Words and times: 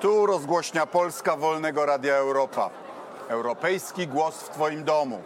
Tu 0.00 0.26
rozgłośnia 0.26 0.86
Polska 0.86 1.36
Wolnego 1.36 1.86
Radia 1.86 2.14
Europa. 2.14 2.70
Europejski 3.28 4.06
głos 4.08 4.34
w 4.34 4.48
Twoim 4.48 4.84
domu. 4.84 5.22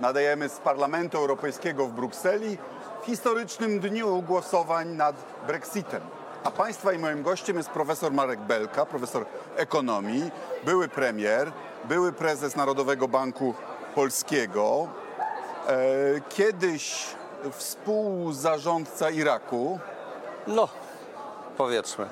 Nadajemy 0.00 0.48
z 0.48 0.58
Parlamentu 0.58 1.18
Europejskiego 1.18 1.86
w 1.86 1.92
Brukseli 1.92 2.58
w 3.02 3.06
historycznym 3.06 3.80
dniu 3.80 4.22
głosowań 4.22 4.88
nad 4.88 5.16
Brexitem. 5.46 6.00
A 6.44 6.50
Państwa 6.50 6.92
i 6.92 6.98
moim 6.98 7.22
gościem 7.22 7.56
jest 7.56 7.70
profesor 7.70 8.12
Marek 8.12 8.40
Belka, 8.40 8.86
profesor 8.86 9.24
ekonomii, 9.56 10.30
były 10.64 10.88
premier, 10.88 11.52
były 11.84 12.12
prezes 12.12 12.56
Narodowego 12.56 13.08
Banku 13.08 13.54
Polskiego, 13.94 14.88
e, 15.68 15.74
kiedyś 16.28 17.06
współzarządca 17.50 19.10
Iraku, 19.10 19.78
No, 20.46 20.68
powiedzmy. 21.62 22.06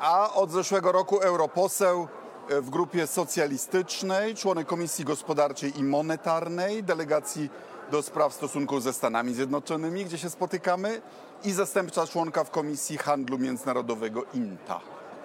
A 0.00 0.34
od 0.34 0.50
zeszłego 0.50 0.92
roku 0.92 1.18
europoseł 1.18 2.08
e, 2.48 2.60
w 2.60 2.70
grupie 2.70 3.06
socjalistycznej, 3.06 4.34
członek 4.34 4.66
Komisji 4.66 5.04
Gospodarczej 5.04 5.78
i 5.78 5.84
Monetarnej, 5.84 6.84
delegacji 6.84 7.50
do 7.90 8.02
spraw 8.02 8.32
stosunków 8.32 8.82
ze 8.82 8.92
Stanami 8.92 9.34
Zjednoczonymi, 9.34 10.04
gdzie 10.04 10.18
się 10.18 10.30
spotykamy, 10.30 11.00
i 11.44 11.52
zastępcza 11.52 12.06
członka 12.06 12.44
w 12.44 12.50
Komisji 12.50 12.98
Handlu 12.98 13.38
Międzynarodowego 13.38 14.22
INTA. 14.34 14.80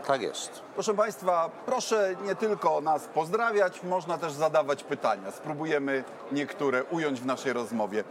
Tak 0.08 0.22
jest. 0.22 0.62
Proszę 0.74 0.94
Państwa, 0.94 1.50
proszę 1.66 2.16
nie 2.26 2.36
tylko 2.36 2.82
nas 2.82 3.08
pozdrawiać, 3.14 3.84
można 3.84 4.18
też 4.18 4.34
zadawać 4.34 4.84
pytania. 4.84 5.32
Spróbujemy 5.32 6.04
niektóre 6.32 6.84
ująć 6.84 7.22
w 7.22 7.26
naszej 7.26 7.54
rozmowie. 7.54 8.04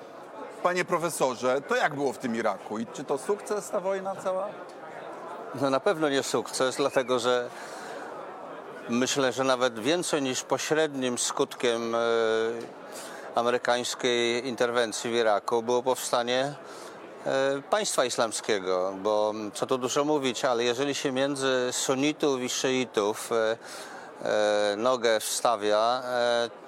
Panie 0.62 0.84
profesorze, 0.84 1.60
to 1.60 1.76
jak 1.76 1.94
było 1.94 2.12
w 2.12 2.18
tym 2.18 2.36
Iraku 2.36 2.78
i 2.78 2.86
czy 2.86 3.04
to 3.04 3.18
sukces 3.18 3.70
ta 3.70 3.80
wojna 3.80 4.16
cała? 4.16 4.48
No 5.60 5.70
na 5.70 5.80
pewno 5.80 6.08
nie 6.08 6.22
sukces, 6.22 6.76
dlatego 6.76 7.18
że 7.18 7.48
myślę, 8.88 9.32
że 9.32 9.44
nawet 9.44 9.78
więcej 9.78 10.22
niż 10.22 10.42
pośrednim 10.42 11.18
skutkiem 11.18 11.94
e, 11.94 11.98
amerykańskiej 13.34 14.46
interwencji 14.48 15.10
w 15.10 15.14
Iraku 15.14 15.62
było 15.62 15.82
powstanie 15.82 16.54
e, 17.26 17.62
państwa 17.70 18.04
islamskiego, 18.04 18.94
bo 19.02 19.32
co 19.54 19.66
tu 19.66 19.78
dużo 19.78 20.04
mówić, 20.04 20.44
ale 20.44 20.64
jeżeli 20.64 20.94
się 20.94 21.12
między 21.12 21.68
sunnitów 21.72 22.40
i 22.40 22.48
szyitów 22.48 23.30
e, 23.32 23.56
nogę 24.76 25.20
wstawia, 25.20 26.02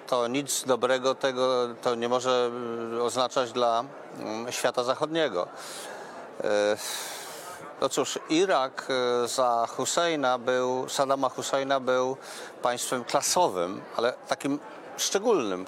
to 0.07 0.29
nic 0.29 0.65
dobrego 0.65 1.15
tego 1.15 1.69
to 1.83 1.95
nie 1.95 2.09
może 2.09 2.51
oznaczać 3.03 3.53
dla 3.53 3.85
mm, 4.19 4.53
świata 4.53 4.85
zachodniego. 4.85 5.49
E, 7.79 7.81
No 7.81 7.89
cóż, 7.89 8.19
Irak 8.29 8.89
e, 9.25 9.29
za 9.29 9.67
Husseina 9.77 10.39
był, 10.39 10.89
Saddama 10.89 11.29
Husseina 11.29 11.81
był 11.81 12.17
państwem 12.63 13.05
klasowym, 13.05 13.81
ale 13.97 14.13
takim 14.29 14.59
szczególnym. 14.97 15.67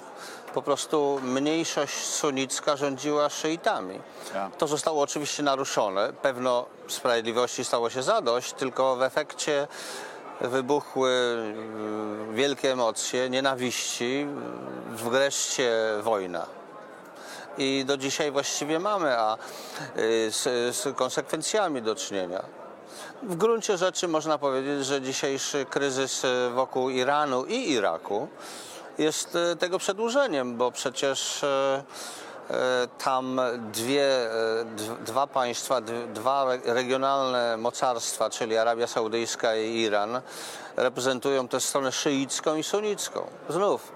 Po 0.53 0.61
prostu 0.61 1.19
mniejszość 1.23 2.05
sunnicka 2.05 2.75
rządziła 2.75 3.29
szyitami. 3.29 3.99
Ja. 4.33 4.49
To 4.57 4.67
zostało 4.67 5.01
oczywiście 5.01 5.43
naruszone. 5.43 6.13
Pewno 6.13 6.65
sprawiedliwości 6.87 7.65
stało 7.65 7.89
się 7.89 8.03
zadość, 8.03 8.53
tylko 8.53 8.95
w 8.95 9.01
efekcie 9.01 9.67
wybuchły 10.41 11.11
mm, 11.11 12.35
wielkie 12.35 12.71
emocje, 12.71 13.29
nienawiści, 13.29 14.27
wreszcie 14.91 15.71
wojna 16.01 16.60
i 17.57 17.85
do 17.85 17.97
dzisiaj 17.97 18.31
właściwie 18.31 18.79
mamy, 18.79 19.17
a 19.17 19.37
y, 19.97 20.31
z, 20.31 20.75
z 20.75 20.95
konsekwencjami 20.95 21.81
do 21.81 21.95
czynienia. 21.95 22.43
W 23.23 23.35
gruncie 23.35 23.77
rzeczy 23.77 24.07
można 24.07 24.37
powiedzieć, 24.37 24.85
że 24.85 25.01
dzisiejszy 25.01 25.65
kryzys 25.65 26.21
wokół 26.55 26.89
Iranu 26.89 27.45
i 27.45 27.71
Iraku 27.71 28.27
jest 28.97 29.35
y, 29.35 29.55
tego 29.55 29.79
przedłużeniem, 29.79 30.57
bo 30.57 30.71
przecież 30.71 31.43
y, 31.43 31.47
tam 33.03 33.41
dwie, 33.71 34.07
dwa 35.05 35.27
państwa, 35.27 35.81
dwa 36.13 36.43
re- 36.43 36.73
regionalne 36.73 37.57
mocarstwa, 37.57 38.29
czyli 38.29 38.57
Arabia 38.57 38.87
Saudyjska 38.87 39.55
i 39.55 39.75
Iran, 39.75 40.21
reprezentują 40.77 41.47
tę 41.47 41.59
stronę 41.59 41.91
szyicką 41.91 42.55
i 42.55 42.63
sunnicką. 42.63 43.27
Znów, 43.49 43.91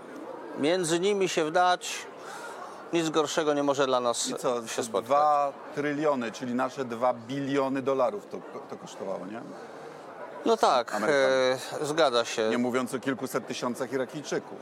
między 0.57 0.99
nimi 0.99 1.29
się 1.29 1.45
wdać, 1.45 1.97
nic 2.93 3.09
gorszego 3.09 3.53
nie 3.53 3.63
może 3.63 3.87
dla 3.87 3.99
nas 3.99 4.29
I 4.29 4.35
co, 4.35 4.67
się 4.67 4.83
spotkać. 4.83 5.05
dwa 5.05 5.53
tryliony, 5.75 6.31
czyli 6.31 6.53
nasze 6.53 6.85
dwa 6.85 7.13
biliony 7.13 7.81
dolarów 7.81 8.27
to, 8.31 8.37
to 8.69 8.77
kosztowało, 8.77 9.25
nie? 9.25 9.41
No 10.45 10.57
tak, 10.57 11.01
e, 11.07 11.85
zgadza 11.85 12.25
się. 12.25 12.49
Nie 12.49 12.57
mówiąc 12.57 12.93
o 12.93 12.99
kilkuset 12.99 13.47
tysiącach 13.47 13.93
Irakijczyków. 13.93 14.57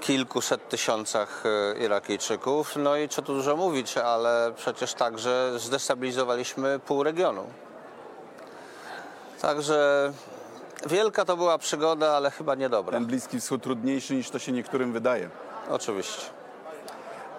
Kilkuset 0.00 0.68
tysiącach 0.68 1.42
e, 1.46 1.78
Irakijczyków. 1.84 2.76
No 2.76 2.96
i 2.96 3.08
co 3.08 3.22
tu 3.22 3.34
dużo 3.34 3.56
mówić, 3.56 3.98
ale 3.98 4.52
przecież 4.56 4.94
także 4.94 5.52
zdestabilizowaliśmy 5.56 6.78
pół 6.78 7.02
regionu. 7.02 7.46
Także 9.40 10.12
wielka 10.86 11.24
to 11.24 11.36
była 11.36 11.58
przygoda, 11.58 12.16
ale 12.16 12.30
chyba 12.30 12.54
niedobra. 12.54 12.92
Ten 12.92 13.06
Bliski 13.06 13.40
Wschód 13.40 13.62
trudniejszy 13.62 14.14
niż 14.14 14.30
to 14.30 14.38
się 14.38 14.52
niektórym 14.52 14.92
wydaje. 14.92 15.30
Oczywiście. 15.70 16.26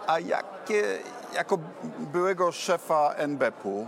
A 0.08 0.20
jakie, 0.20 1.00
jako 1.34 1.58
byłego 2.00 2.52
szefa 2.52 3.14
NBP-u, 3.14 3.88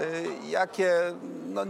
y, 0.00 0.28
jakie, 0.48 0.92
no, 1.46 1.64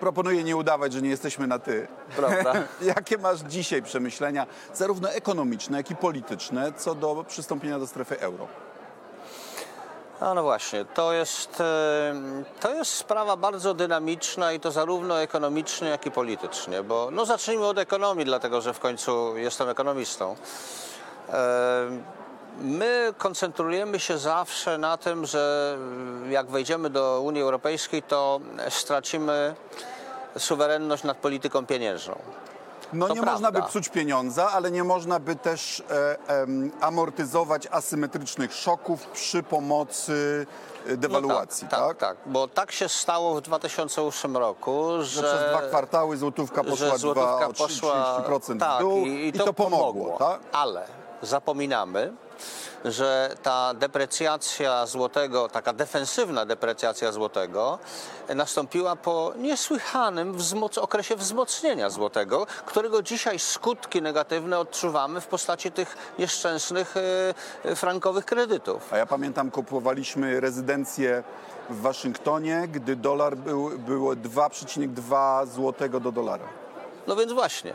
proponuję 0.00 0.44
nie 0.44 0.56
udawać, 0.56 0.92
że 0.92 1.02
nie 1.02 1.10
jesteśmy 1.10 1.46
na 1.46 1.58
ty. 1.58 1.88
Prawda? 2.16 2.52
jakie 2.96 3.18
masz 3.18 3.40
dzisiaj 3.40 3.82
przemyślenia, 3.82 4.46
zarówno 4.74 5.10
ekonomiczne, 5.10 5.76
jak 5.76 5.90
i 5.90 5.96
polityczne, 5.96 6.72
co 6.72 6.94
do 6.94 7.24
przystąpienia 7.28 7.78
do 7.78 7.86
strefy 7.86 8.20
euro? 8.20 8.48
A 10.20 10.34
no 10.34 10.42
właśnie, 10.42 10.84
to 10.84 11.12
jest, 11.12 11.60
e, 11.60 12.14
to 12.60 12.74
jest 12.74 12.94
sprawa 12.94 13.36
bardzo 13.36 13.74
dynamiczna 13.74 14.52
i 14.52 14.60
to 14.60 14.70
zarówno 14.70 15.20
ekonomicznie, 15.20 15.88
jak 15.88 16.06
i 16.06 16.10
politycznie, 16.10 16.82
bo 16.82 17.08
no 17.12 17.26
zacznijmy 17.26 17.66
od 17.66 17.78
ekonomii, 17.78 18.24
dlatego 18.24 18.60
że 18.60 18.74
w 18.74 18.80
końcu 18.80 19.36
jestem 19.36 19.68
ekonomistą. 19.68 20.36
E, 21.28 21.88
My 22.60 23.14
koncentrujemy 23.18 24.00
się 24.00 24.18
zawsze 24.18 24.78
na 24.78 24.96
tym, 24.96 25.26
że 25.26 25.76
jak 26.30 26.46
wejdziemy 26.46 26.90
do 26.90 27.20
Unii 27.20 27.42
Europejskiej, 27.42 28.02
to 28.02 28.40
stracimy 28.68 29.54
suwerenność 30.38 31.04
nad 31.04 31.16
polityką 31.16 31.66
pieniężną. 31.66 32.18
No 32.92 33.08
To 33.08 33.14
nie 33.14 33.20
prawda. 33.20 33.32
można 33.32 33.52
by 33.60 33.68
psuć 33.68 33.88
pieniądza, 33.88 34.50
ale 34.50 34.70
nie 34.70 34.84
można 34.84 35.20
by 35.20 35.36
też 35.36 35.82
e, 35.90 36.16
em, 36.28 36.72
amortyzować 36.80 37.68
asymetrycznych 37.70 38.54
szoków 38.54 39.06
przy 39.06 39.42
pomocy 39.42 40.46
e, 40.86 40.96
dewaluacji, 40.96 41.64
no 41.64 41.70
tak? 41.70 41.88
tak, 41.88 41.96
tak, 41.96 42.16
bo 42.26 42.48
tak 42.48 42.72
się 42.72 42.88
stało 42.88 43.34
w 43.34 43.40
2008 43.40 44.36
roku, 44.36 44.88
że, 45.00 45.04
Że 45.04 45.22
przez 45.22 45.50
dwa 45.50 45.62
kwartały 45.62 46.16
złotówka 46.16 46.64
poszła, 46.64 46.88
że 46.88 46.98
złotówka 46.98 47.36
dwa, 47.36 47.46
o 47.46 47.52
poszła 47.52 48.22
30% 48.28 48.58
tak, 48.58 48.76
w 48.76 48.80
dół 48.80 49.06
i, 49.06 49.28
i, 49.28 49.32
to, 49.32 49.52
pomogło, 49.52 50.16
tak? 50.18 50.40
Ale 50.52 50.86
zapominamy, 51.22 52.12
że 52.84 53.34
ta 53.42 53.74
deprecjacja 53.74 54.86
złotego, 54.86 55.48
taka 55.48 55.72
defensywna 55.72 56.46
deprecjacja 56.46 57.12
złotego 57.12 57.78
nastąpiła 58.34 58.96
po 58.96 59.32
niesłychanym 59.36 60.34
wzmoc- 60.34 60.78
okresie 60.80 61.16
wzmocnienia 61.16 61.90
złotego, 61.90 62.46
którego 62.66 63.02
dzisiaj 63.02 63.38
skutki 63.38 64.02
negatywne 64.02 64.58
odczuwamy 64.58 65.20
w 65.20 65.26
postaci 65.26 65.72
tych 65.72 65.96
nieszczęsnych 66.18 66.94
e, 66.96 67.34
e, 67.70 67.76
frankowych 67.76 68.24
kredytów. 68.24 68.92
A 68.92 68.96
ja 68.96 69.06
pamiętam, 69.06 69.50
kupowaliśmy 69.50 70.40
rezydencję 70.40 71.22
w 71.70 71.80
Waszyngtonie, 71.80 72.68
gdy 72.72 72.96
dolar 72.96 73.36
był, 73.36 73.70
było 73.78 74.12
2,2 74.12 75.46
złotego 75.46 76.00
do 76.00 76.12
dolara. 76.12 76.44
No 77.06 77.16
więc 77.16 77.32
właśnie. 77.32 77.74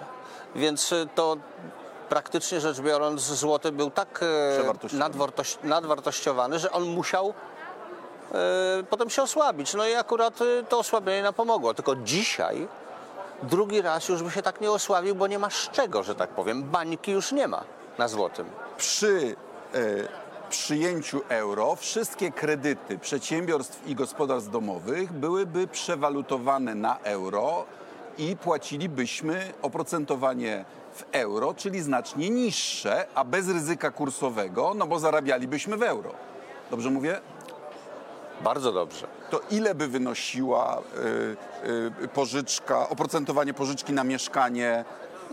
Więc 0.56 0.92
y, 0.92 1.08
to 1.16 1.38
praktycznie 2.14 2.60
rzecz 2.60 2.82
biorąc 2.82 3.22
złoty 3.22 3.72
był 3.72 3.92
tak 3.92 4.20
e, 4.24 5.68
nadwartościowany, 5.68 6.60
że 6.60 6.72
on 6.72 6.84
musiał 6.84 7.34
e, 8.32 8.84
potem 8.90 9.10
się 9.10 9.22
osłabić. 9.22 9.74
No 9.74 9.88
i 9.88 9.94
akurat 9.94 10.42
e, 10.42 10.64
to 10.64 10.80
osłabienie 10.80 11.24
nam 11.24 11.34
pomogło. 11.34 11.74
Tylko 11.74 11.96
dzisiaj 11.96 12.68
drugi 13.44 13.82
raz 13.82 14.10
już 14.10 14.24
by 14.24 14.32
się 14.32 14.42
tak 14.42 14.62
nie 14.62 14.72
osłabił, 14.72 15.16
bo 15.16 15.28
nie 15.28 15.40
ma 15.40 15.50
z 15.50 15.70
czego, 15.70 16.04
że 16.04 16.16
tak 16.16 16.30
powiem. 16.30 16.64
Bańki 16.64 17.12
już 17.12 17.32
nie 17.32 17.48
ma 17.48 17.64
na 17.98 18.08
złotym. 18.08 18.46
Przy 18.78 19.36
e, 19.74 19.80
przyjęciu 20.50 21.22
euro 21.30 21.76
wszystkie 21.76 22.32
kredyty 22.32 22.98
przedsiębiorstw 22.98 23.88
i 23.88 23.96
gospodarstw 23.96 24.52
domowych 24.52 25.14
byłyby 25.14 25.68
przewalutowane 25.68 26.76
na 26.76 27.00
euro 27.00 27.66
i 28.18 28.38
płacilibyśmy 28.38 29.54
oprocentowanie 29.62 30.66
w 30.94 31.04
euro, 31.12 31.54
czyli 31.54 31.82
znacznie 31.82 32.30
niższe, 32.30 33.06
a 33.16 33.24
bez 33.24 33.50
ryzyka 33.50 33.92
kursowego, 33.92 34.74
no 34.76 34.88
bo 34.88 35.00
zarabialibyśmy 35.00 35.78
w 35.78 35.84
euro. 35.84 36.12
Dobrze 36.72 36.90
mówię? 36.90 37.22
Bardzo 38.42 38.72
dobrze. 38.72 39.08
to 39.30 39.42
ile 39.52 39.76
by 39.76 39.88
wynosiła 39.88 40.82
y, 40.82 42.04
y, 42.04 42.08
pożyczka, 42.08 42.90
oprocentowanie 42.90 43.54
pożyczki 43.54 43.94
na 43.94 44.04
mieszkanie 44.04 44.86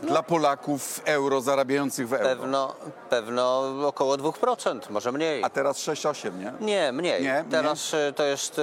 dla 0.03 0.23
Polaków 0.23 0.83
w 0.83 1.03
euro, 1.05 1.41
zarabiających 1.41 2.09
w 2.09 2.13
euro? 2.13 2.25
Pewno, 2.25 2.75
pewno 3.11 3.65
około 3.87 4.17
2%, 4.17 4.91
może 4.91 5.13
mniej. 5.13 5.45
A 5.45 5.51
teraz 5.51 5.79
6-8, 5.79 6.31
nie? 6.39 6.53
Nie, 6.67 6.93
mniej. 6.93 7.23
Nie? 7.23 7.45
Teraz 7.51 7.95
y, 7.95 8.13
to 8.17 8.25
jest, 8.25 8.59
y, 8.59 8.63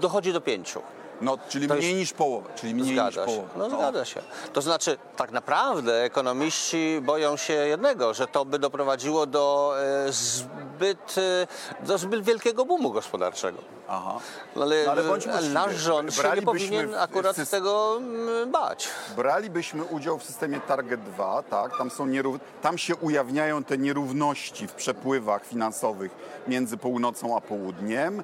dochodzi 0.00 0.32
do 0.32 0.40
5. 0.40 0.78
No, 1.20 1.38
czyli 1.48 1.68
To 1.68 1.74
mniej 1.74 1.94
niż 1.94 2.12
połowę, 2.12 2.48
czyli 2.56 2.74
mniej 2.74 2.94
Zgadza 2.94 3.20
niż 3.26 3.30
się. 3.30 3.36
połowę. 3.36 3.48
No 3.56 3.70
zgadza 3.78 4.04
się. 4.04 4.22
To 4.52 4.62
znaczy, 4.62 4.98
tak 5.16 5.30
naprawdę 5.30 6.02
ekonomiści 6.02 7.00
boją 7.02 7.36
się 7.36 7.52
jednego, 7.52 8.14
że 8.14 8.26
to 8.26 8.44
by 8.44 8.58
doprowadziło 8.58 9.26
do 9.26 9.74
e, 10.06 10.12
zbyt, 10.12 11.14
e, 11.18 11.84
do 11.86 11.98
zbyt 11.98 12.22
wielkiego 12.24 12.64
boomu 12.64 12.90
gospodarczego. 12.90 13.58
Aha. 13.88 14.18
No 14.56 14.62
ale, 14.62 14.84
No 14.86 14.92
ale 15.32 15.48
nasz 15.48 15.74
rząd 15.74 16.14
się 16.14 16.22
nie 16.36 16.42
powinien 16.42 16.94
akurat 16.94 17.36
syst- 17.36 17.50
tego 17.50 17.96
mm, 17.98 18.50
bać. 18.50 18.88
Bralibyśmy 19.16 19.84
udział 19.84 20.18
w 20.18 20.24
systemie 20.24 20.60
Target 20.60 21.02
2, 21.02 21.42
tak? 21.42 21.78
Tam, 21.78 21.90
są 21.90 22.06
nierów... 22.06 22.36
Tam 22.62 22.78
się 22.78 22.96
ujawniają 22.96 23.64
te 23.64 23.78
nierówności 23.78 24.68
w 24.68 24.72
przepływach 24.72 25.44
finansowych 25.46 26.10
między 26.48 26.76
północą 26.76 27.36
a 27.36 27.40
południem 27.40 28.22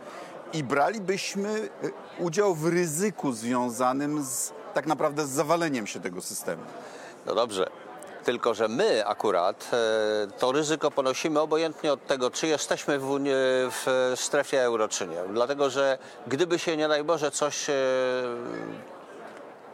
i 0.53 0.65
bralibyśmy 0.65 1.49
y, 1.85 1.93
udział 2.19 2.55
w 2.55 2.67
ryzyku 2.67 3.33
związanym 3.33 4.25
z 4.25 4.53
tak 4.75 4.87
naprawdę 4.87 5.27
z 5.27 5.31
zawaleniem 5.31 5.87
się 5.87 6.01
tego 6.01 6.21
systemu. 6.21 6.63
No 7.27 7.35
dobrze. 7.35 7.67
Tylko, 8.25 8.55
że 8.55 8.69
my 8.69 9.07
akurat 9.07 9.71
e, 9.73 9.77
to 10.39 10.53
ryzyko 10.53 10.91
ponosimy 10.91 11.41
obojętnie 11.41 11.93
od 11.93 12.07
tego, 12.07 12.31
czy 12.31 12.47
jesteśmy 12.47 12.99
w, 12.99 13.11
Unii, 13.11 13.33
w 13.71 14.13
strefie 14.17 14.63
euro, 14.63 14.89
czy 14.89 15.07
nie. 15.07 15.17
Dlatego, 15.33 15.71
że 15.71 15.99
gdyby 16.27 16.59
się, 16.59 16.77
nie 16.77 16.89
daj 16.89 17.05
Boże, 17.05 17.31
coś 17.31 17.71
e, 17.71 17.75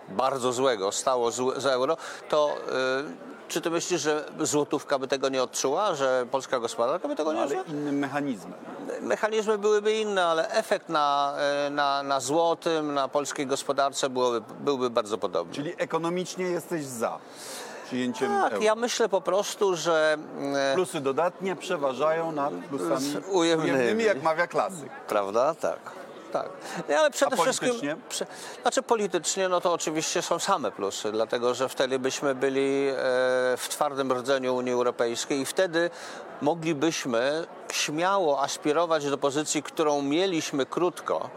bardzo 0.08 0.52
złego 0.52 0.92
stało 0.92 1.30
z, 1.30 1.36
z 1.62 1.66
euro, 1.66 1.96
to 2.28 2.50
e, 2.50 3.34
czy 3.48 3.60
ty 3.60 3.70
myślisz, 3.70 4.00
że 4.02 4.24
złotówka 4.40 4.98
by 4.98 5.08
tego 5.08 5.28
nie 5.28 5.42
odczuła, 5.42 5.94
że 5.94 6.26
polska 6.30 6.58
gospodarka 6.60 7.08
by 7.08 7.16
tego 7.16 7.32
nie 7.32 7.40
Ale 7.42 7.58
odczuła? 7.60 7.78
innym 7.78 7.98
mechanizmem. 7.98 8.58
Mechanizmy 9.00 9.58
byłyby 9.58 9.92
inne, 9.92 10.26
ale 10.26 10.50
efekt 10.50 10.88
na, 10.88 11.34
e, 11.66 11.70
na, 11.70 12.02
na 12.02 12.20
złotym, 12.20 12.94
na 12.94 13.08
polskiej 13.08 13.46
gospodarce 13.46 14.10
byłoby, 14.10 14.42
byłby 14.60 14.90
bardzo 14.90 15.18
podobny. 15.18 15.54
Czyli 15.54 15.72
ekonomicznie 15.78 16.44
jesteś 16.44 16.84
za 16.84 17.18
przyjęciem 17.86 18.28
Tak, 18.28 18.52
euro. 18.52 18.64
ja 18.64 18.74
myślę 18.74 19.08
po 19.08 19.20
prostu, 19.20 19.76
że 19.76 20.16
e, 20.54 20.74
Plusy 20.74 21.00
dodatnie 21.00 21.56
przeważają 21.56 22.32
nad 22.32 22.52
plusami 22.54 23.00
Z 23.00 23.14
ujemnymi. 23.32 23.70
ujemnymi, 23.72 24.04
jak 24.04 24.22
mawia 24.22 24.46
klasyk. 24.46 24.90
Prawda? 25.08 25.54
Tak. 25.54 25.78
Tak. 26.34 26.48
Nie, 26.88 26.98
ale 26.98 27.10
przede 27.10 27.36
A 27.38 27.42
wszystkim. 27.42 27.72
Prze, 28.08 28.26
znaczy 28.62 28.82
politycznie, 28.82 29.48
no 29.48 29.60
to 29.60 29.72
oczywiście 29.72 30.22
są 30.22 30.38
same 30.38 30.70
plusy, 30.72 31.12
dlatego 31.12 31.54
że 31.54 31.68
wtedy 31.68 31.98
byśmy 31.98 32.34
byli 32.34 32.88
e, 32.88 32.94
w 33.56 33.66
twardym 33.68 34.12
rdzeniu 34.12 34.54
Unii 34.56 34.72
Europejskiej 34.72 35.40
i 35.40 35.46
wtedy 35.46 35.90
moglibyśmy 36.42 37.46
śmiało 37.72 38.42
aspirować 38.42 39.10
do 39.10 39.18
pozycji, 39.18 39.62
którą 39.62 40.02
mieliśmy 40.02 40.66
krótko 40.66 41.30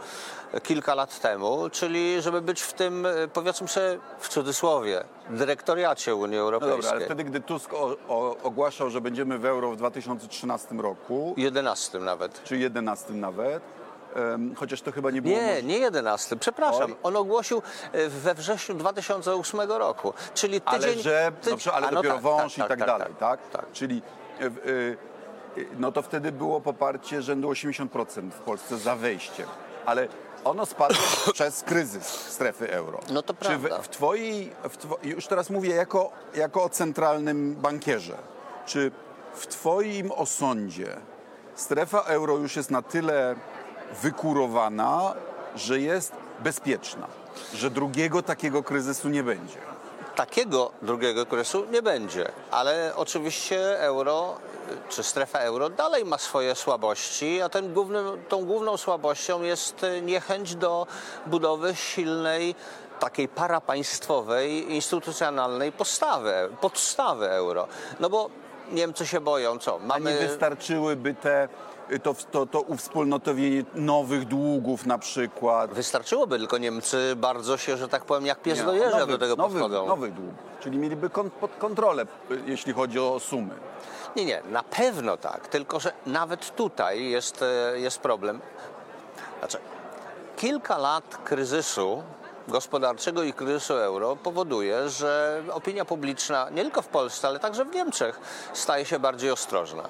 kilka 0.64 0.96
lat 0.96 1.20
temu, 1.20 1.70
czyli 1.70 2.22
żeby 2.22 2.42
być 2.42 2.62
w 2.62 2.74
tym, 2.74 3.06
e, 3.06 3.28
powiedzmy 3.28 3.68
sobie 3.68 4.00
w 4.20 4.30
cudzysłowie, 4.30 5.04
dyrektoriacie 5.30 6.16
Unii 6.16 6.38
No 6.38 6.44
Europejskiej. 6.44 6.82
dobra, 6.82 6.92
ale 6.92 7.06
wtedy, 7.06 7.24
gdy 7.24 7.42
Tusk 7.42 7.74
o, 7.74 7.96
o, 8.08 8.38
ogłaszał, 8.44 8.90
że 8.90 9.02
będziemy 9.02 9.38
w 9.38 9.46
euro 9.46 9.72
w 9.72 9.78
2013 9.78 10.76
roku, 10.76 11.34
11 11.38 12.00
nawet. 12.00 12.44
czy 12.44 12.58
11 12.58 13.14
nawet, 13.14 13.64
chociaż 14.56 14.82
to 14.82 14.92
chyba 14.92 15.12
nie 15.12 15.22
było 15.22 15.36
Nie, 15.36 15.64
nie 15.64 15.78
11, 15.78 16.36
przepraszam. 16.36 16.96
On 17.04 17.16
ogłosił 17.16 17.62
e, 17.92 18.10
we 18.10 18.34
wrześniu 18.34 18.76
2008 18.76 19.60
roku, 19.60 20.14
czyli 20.34 20.62
tydzień... 20.62 20.92
Ale 20.92 21.02
że, 21.02 21.32
ty- 21.42 21.50
dobrze, 21.50 21.74
ale 21.74 21.88
A, 21.88 21.92
no 21.92 21.96
dopiero 21.96 22.14
tak, 22.14 22.24
wąż 22.24 22.56
tak, 22.56 22.66
i 22.66 22.70
tak, 22.70 22.80
tak, 22.80 22.88
dalej, 22.88 23.14
tak? 23.20 23.40
tak. 23.50 23.72
Czyli 23.74 24.02
y, 24.42 24.46
y, 24.46 24.98
y, 25.58 25.68
no 25.80 25.92
to 25.92 26.02
wtedy 26.02 26.32
było 26.32 26.62
poparcie 26.62 27.22
rzędu 27.22 27.50
80% 27.50 28.32
w 28.32 28.40
Polsce 28.40 28.78
za 28.78 28.96
wejściem, 28.96 29.48
ale 29.86 30.08
ono 30.44 30.66
spadło 30.66 30.98
przez 31.34 31.64
kryzys 31.64 32.08
strefy 32.08 32.72
euro. 32.72 33.00
No 33.10 33.22
to 33.22 33.34
Czy 33.34 33.58
w, 33.58 33.62
prawda. 33.62 33.82
w 33.82 33.90
twojej, 33.90 34.52
w 34.70 34.78
two, 34.78 34.98
już 35.04 35.28
teraz 35.28 35.50
mówię 35.50 35.76
jako, 35.76 36.12
jako 36.36 36.64
o 36.64 36.70
centralnym 36.70 37.56
bankierze, 37.56 38.18
czy 38.66 38.92
w 39.34 39.48
twoim 39.48 40.12
osądzie 40.12 40.98
strefa 41.56 42.02
euro 42.02 42.38
już 42.38 42.56
jest 42.56 42.72
na 42.72 42.82
tyle 42.82 43.36
wykurowana, 44.02 45.14
że 45.56 45.80
jest 45.80 46.12
bezpieczna, 46.40 47.08
że 47.54 47.72
drugiego 47.72 48.24
takiego 48.24 48.64
kryzysu 48.64 49.10
nie 49.10 49.24
będzie? 49.24 49.58
Takiego 50.16 50.72
drugiego 50.82 51.26
kryzysu 51.26 51.66
nie 51.72 51.82
będzie, 51.82 52.32
ale 52.52 52.94
oczywiście 52.96 53.80
euro 53.80 54.36
czy 54.90 55.04
strefa 55.04 55.40
euro 55.40 55.70
dalej 55.70 56.06
ma 56.06 56.18
swoje 56.18 56.56
słabości, 56.56 57.42
a 57.42 57.50
ten 57.50 57.74
głównym, 57.74 58.06
tą 58.30 58.46
główną 58.46 58.78
słabością 58.78 59.42
jest 59.42 59.86
niechęć 60.02 60.56
do 60.56 60.88
budowy 61.26 61.76
silnej, 61.76 62.56
takiej 63.00 63.28
parapaństwowej, 63.28 64.74
instytucjonalnej 64.76 65.72
podstawy, 65.72 66.50
podstawy 66.62 67.30
euro. 67.30 67.68
No 68.00 68.10
bo 68.10 68.30
Niemcy 68.72 69.08
się 69.08 69.22
boją, 69.22 69.60
co? 69.60 69.76
A 69.76 69.98
nie 69.98 70.04
Mamy... 70.04 70.28
wystarczyłyby 70.28 71.14
te, 71.14 71.50
to, 72.04 72.16
to, 72.32 72.46
to 72.46 72.62
uwspólnotowienie 72.62 73.64
nowych 73.76 74.26
długów 74.26 74.86
na 74.86 74.98
przykład? 74.98 75.74
Wystarczyłoby, 75.74 76.38
tylko 76.40 76.58
Niemcy 76.58 77.14
bardzo 77.16 77.58
się, 77.58 77.78
że 77.78 77.88
tak 77.88 78.06
powiem, 78.06 78.26
jak 78.26 78.42
pies 78.42 78.66
do 78.66 78.74
Nie, 78.74 78.80
jeża 78.80 78.98
nowych- 78.98 79.10
do 79.10 79.18
tego 79.18 79.36
nowych, 79.36 79.62
podchodzą. 79.62 79.88
Nowych 79.88 80.14
długów, 80.14 80.34
czyli 80.60 80.78
mieliby 80.78 81.10
kon, 81.10 81.30
pod 81.30 81.52
kontrolę, 81.58 82.04
y, 82.32 82.42
jeśli 82.46 82.74
chodzi 82.74 83.00
o 83.00 83.20
sumy. 83.20 83.56
Nie, 84.16 84.26
nie, 84.26 84.42
na 84.50 84.64
pewno 84.64 85.18
tak, 85.18 85.48
tylko 85.48 85.80
że 85.80 85.92
nawet 86.06 86.56
tutaj 86.56 87.10
jest, 87.10 87.42
e, 87.42 87.80
jest 87.80 88.00
problem. 88.00 88.42
Znaczy, 89.40 89.58
kilka 90.38 90.78
lat 90.78 91.18
kryzysu 91.24 92.04
gospodarczego 92.48 93.24
i 93.24 93.34
kryzysu 93.34 93.74
euro 93.74 94.16
powoduje, 94.16 94.90
że 94.90 95.44
opinia 95.52 95.86
publiczna 95.86 96.50
nie 96.50 96.62
tylko 96.62 96.82
w 96.82 96.88
Polsce, 96.88 97.28
ale 97.28 97.40
także 97.40 97.66
w 97.66 97.76
Niemczech 97.76 98.20
staje 98.54 98.86
się 98.86 99.00
bardziej 99.00 99.32
ostrożna. 99.32 99.84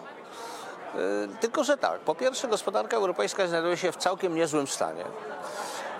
E, 0.95 1.27
Tylko, 1.41 1.63
że 1.63 1.77
tak, 1.77 1.99
po 1.99 2.15
pierwsze 2.15 2.47
gospodarka 2.47 2.97
europejska 2.97 3.47
znajduje 3.47 3.77
się 3.77 3.91
w 3.91 3.97
całkiem 3.97 4.35
niezłym 4.35 4.67
stanie. 4.67 5.03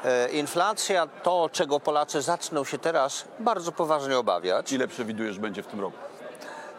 E, 0.06 0.30
Inflacja, 0.30 1.08
to 1.24 1.50
czego 1.54 1.80
Polacy 1.80 2.22
zaczną 2.22 2.64
się 2.64 2.78
teraz 2.78 3.26
bardzo 3.40 3.72
poważnie 3.72 4.18
obawiać, 4.18 4.72
Ile 4.72 4.88
przewidujesz 4.88 5.40
będzie 5.40 5.64
w 5.64 5.68
tym 5.68 5.80
roku? 5.82 5.98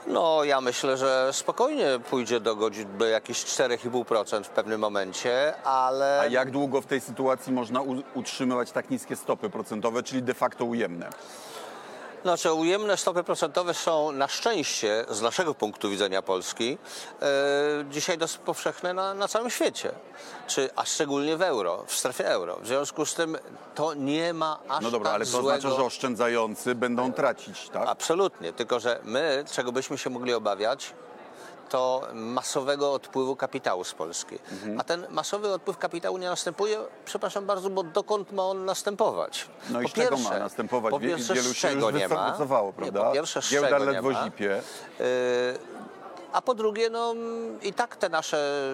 no, 0.06 0.44
ja 0.44 0.60
myślę, 0.60 0.96
że 0.96 1.28
spokojnie 1.32 1.86
pójdzie 2.10 2.40
do, 2.40 2.56
godzin, 2.56 2.98
do 2.98 3.06
jakichś 3.06 3.44
4,5% 3.44 4.42
w 4.44 4.48
pewnym 4.48 4.80
momencie, 4.80 5.54
ale 5.64 6.20
A 6.20 6.26
jak 6.26 6.50
długo 6.50 6.80
w 6.80 6.86
tej 6.86 7.00
sytuacji 7.00 7.52
można 7.52 7.80
utrzymywać 8.14 8.72
tak 8.72 8.90
niskie 8.90 9.16
stopy 9.16 9.50
procentowe, 9.50 10.02
czyli 10.02 10.22
de 10.22 10.34
facto 10.34 10.64
ujemne? 10.64 11.10
Znaczy, 12.22 12.52
ujemne 12.52 12.96
stopy 12.96 13.24
procentowe 13.24 13.74
są 13.74 14.12
na 14.12 14.28
szczęście, 14.28 15.04
z 15.10 15.22
naszego 15.22 15.54
punktu 15.54 15.90
widzenia 15.90 16.22
Polski, 16.22 16.78
e, 17.22 17.26
dzisiaj 17.90 18.18
dosyć 18.18 18.38
powszechne 18.38 18.94
na, 18.94 19.14
na 19.14 19.28
całym 19.28 19.50
świecie, 19.50 19.92
czy, 20.46 20.70
a 20.76 20.84
szczególnie 20.84 21.36
w 21.36 21.42
euro, 21.42 21.84
w 21.86 21.94
strefie 21.94 22.28
euro. 22.28 22.56
W 22.62 22.66
związku 22.66 23.06
z 23.06 23.14
tym 23.14 23.38
to 23.74 23.94
nie 23.94 24.34
ma 24.34 24.58
aż 24.68 24.82
No 24.82 24.90
dobra, 24.90 25.10
tak 25.10 25.14
ale 25.14 25.24
to 25.24 25.30
złego... 25.30 25.48
oznacza, 25.48 25.76
że 25.76 25.82
oszczędzający 25.82 26.74
będą 26.74 27.12
tracić, 27.12 27.68
tak? 27.68 27.88
Absolutnie, 27.88 28.52
tylko 28.52 28.80
że 28.80 29.00
my, 29.04 29.44
czego 29.52 29.72
byśmy 29.72 29.98
się 29.98 30.10
mogli 30.10 30.34
obawiać, 30.34 30.94
to 31.68 32.02
masowego 32.14 32.92
odpływu 32.92 33.36
kapitału 33.36 33.84
z 33.84 33.94
Polski. 33.94 34.38
Mhm. 34.52 34.80
A 34.80 34.84
ten 34.84 35.06
masowy 35.10 35.52
odpływ 35.52 35.78
kapitału 35.78 36.18
nie 36.18 36.28
następuje, 36.28 36.78
przepraszam 37.04 37.46
bardzo, 37.46 37.70
bo 37.70 37.82
dokąd 37.82 38.32
ma 38.32 38.42
on 38.42 38.64
następować? 38.64 39.46
No 39.70 39.80
i 39.80 39.82
Po 39.82 39.88
z 39.88 39.92
czego 39.92 40.10
pierwsze- 40.16 40.30
ma 40.32 40.38
następować? 40.38 40.90
Po 40.90 41.00
pierwsze, 41.00 41.34
Wielu 41.34 41.48
z 41.48 41.56
się 41.56 41.72
już 41.72 41.94
nie 41.94 42.08
ma. 42.08 42.30
wycofało, 42.32 42.66
Nie, 42.68 42.72
prawda? 42.72 43.04
po 43.04 43.12
pierwsze, 43.12 43.42
z 43.42 43.50
Giełda 43.50 43.78
nie 43.78 43.84
ledwo 43.84 44.10
ma. 44.10 44.24
zipie. 44.24 44.62
Yy, 44.98 45.04
A 46.32 46.42
po 46.42 46.54
drugie, 46.54 46.90
no 46.90 47.14
i 47.62 47.72
tak 47.72 47.96
te 47.96 48.08
nasze 48.08 48.72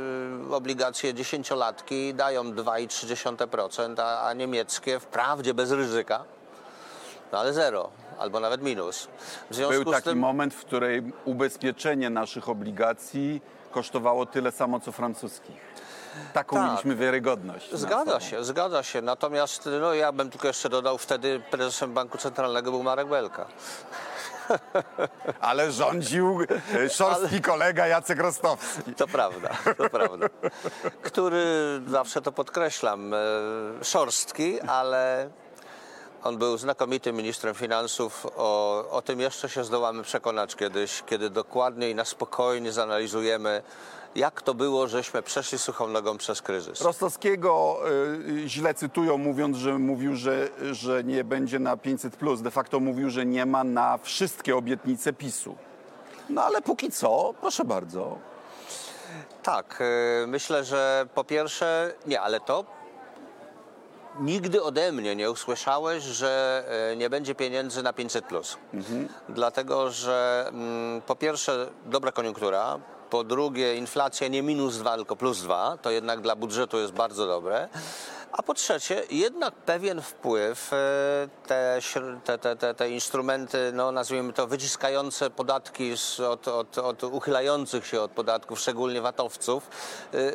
obligacje 0.51 1.15
dziesięciolatki 1.15 2.15
dają 2.15 2.53
2,3%, 2.53 4.01
a, 4.03 4.27
a 4.29 4.33
niemieckie 4.33 5.01
wprawdzie 5.01 5.55
bez 5.55 5.71
ryzyka, 5.71 6.25
no 7.33 7.39
ale 7.39 7.53
zero, 7.53 7.91
albo 8.19 8.41
nawet 8.41 8.63
minus. 8.63 9.09
Był 9.71 9.85
taki 9.85 10.05
tym, 10.05 10.19
moment, 10.19 10.55
w 10.55 10.61
którym 10.61 11.13
ubezpieczenie 11.25 12.11
naszych 12.11 12.49
obligacji 12.49 13.43
kosztowało 13.73 14.27
tyle 14.27 14.53
samo, 14.53 14.81
co 14.81 14.93
francuskich. 14.93 15.57
Taką 16.33 16.57
Tak. 16.57 16.71
mieliśmy 16.71 16.97
wiarygodność. 16.97 17.73
Zgadza 17.73 18.21
się, 18.21 18.45
zgadza 18.45 18.83
się. 18.83 19.03
Natomiast 19.03 19.69
no, 19.81 19.95
ja 19.95 20.13
bym 20.13 20.31
tylko 20.31 20.49
jeszcze 20.49 20.69
dodał, 20.69 20.99
wtedy 20.99 21.41
prezesem 21.51 21.93
Banku 21.93 22.19
Centralnego 22.19 22.71
był 22.71 22.83
Marek 22.83 23.09
Belka. 23.09 23.47
Ale 25.41 25.73
rządził 25.73 26.39
szorstki 26.91 27.41
kolega 27.41 27.87
Jacek 27.87 28.19
Rostowski. 28.19 28.95
To 28.95 29.07
prawda, 29.07 29.49
to 29.79 29.91
prawda. 29.91 30.27
Który, 31.03 31.45
zawsze 31.87 32.23
to 32.23 32.33
podkreślam, 32.33 33.15
e, 33.15 33.19
szorstki, 33.83 34.61
ale 34.61 35.31
on 36.25 36.39
był 36.39 36.59
znakomitym 36.59 37.17
ministrem 37.17 37.55
finansów. 37.55 38.27
O, 38.37 38.91
o 38.91 39.03
tym 39.03 39.21
jeszcze 39.21 39.49
się 39.49 39.65
zdołamy 39.65 40.03
przekonać 40.03 40.57
kiedyś, 40.57 41.03
kiedy 41.07 41.31
dokładnie 41.31 41.91
i 41.91 41.95
na 41.95 42.05
spokojnie 42.05 42.73
zanalizujemy, 42.73 43.63
jak 44.15 44.43
to 44.43 44.55
było, 44.55 44.89
żeśmy 44.89 45.23
przeszli 45.23 45.59
suchą 45.59 45.89
nogą 45.89 46.19
przez 46.19 46.43
kryzys. 46.43 46.81
Rostowskiego 46.81 47.81
y, 48.45 48.49
źle 48.49 48.75
cytują, 48.75 49.19
mówiąc, 49.19 49.57
że 49.57 49.79
mówił, 49.79 50.17
że, 50.17 50.49
że 50.73 51.05
nie 51.05 51.25
będzie 51.25 51.59
na 51.59 51.77
500. 51.77 52.17
De 52.43 52.51
facto 52.51 52.81
mówił, 52.81 53.11
że 53.11 53.27
nie 53.27 53.47
ma 53.47 53.65
na 53.65 53.99
wszystkie 53.99 54.57
obietnice 54.57 55.13
PiSu. 55.13 55.57
No 56.29 56.43
ale 56.43 56.63
póki 56.63 56.91
co, 56.91 57.35
proszę 57.41 57.65
bardzo. 57.65 58.19
Tak, 59.43 59.83
y, 60.23 60.27
myślę, 60.27 60.65
że 60.65 61.07
po 61.15 61.25
pierwsze, 61.25 61.95
nie, 62.07 62.21
ale 62.21 62.41
to 62.41 62.65
nigdy 64.21 64.63
ode 64.63 64.93
mnie 64.93 65.17
nie 65.17 65.31
usłyszałeś, 65.31 66.05
że 66.05 66.65
e, 66.93 66.97
nie 66.97 67.11
będzie 67.11 67.35
pieniędzy 67.35 67.83
na 67.83 67.93
500. 67.93 68.25
Mhm. 68.75 69.09
Dlatego, 69.29 69.91
że 69.91 70.47
mm, 70.49 71.03
po 71.03 71.17
pierwsze 71.17 71.67
dobra 71.87 72.13
koniunktura, 72.13 72.79
po 73.11 73.25
drugie 73.25 73.77
inflacja 73.77 74.29
nie 74.29 74.43
minus 74.43 74.79
2, 74.79 74.97
tylko 74.97 75.17
plus 75.17 75.43
2, 75.43 75.79
to 75.83 75.91
jednak 75.91 76.21
dla 76.21 76.37
budżetu 76.37 76.79
jest 76.79 76.93
bardzo 76.93 77.27
dobre. 77.27 77.69
A 78.33 78.43
po 78.43 78.55
trzecie, 78.55 79.03
jednak 79.11 79.55
pewien 79.55 80.03
wpływ 80.03 80.73
e, 80.73 81.29
te, 81.47 82.39
te, 82.39 82.57
te, 82.57 82.75
te 82.75 82.91
instrumenty, 82.91 83.71
no 83.75 83.93
nazwijmy 83.93 84.33
to 84.33 84.47
wyciskające 84.47 85.31
podatki 85.31 85.95
od, 86.31 86.49
od, 86.49 86.79
od 86.79 87.05
uchylających 87.05 87.87
się 87.87 88.01
od 88.01 88.11
podatków, 88.11 88.61
szczególnie 88.61 89.01
watowców, 89.01 89.71
e, 90.15 90.33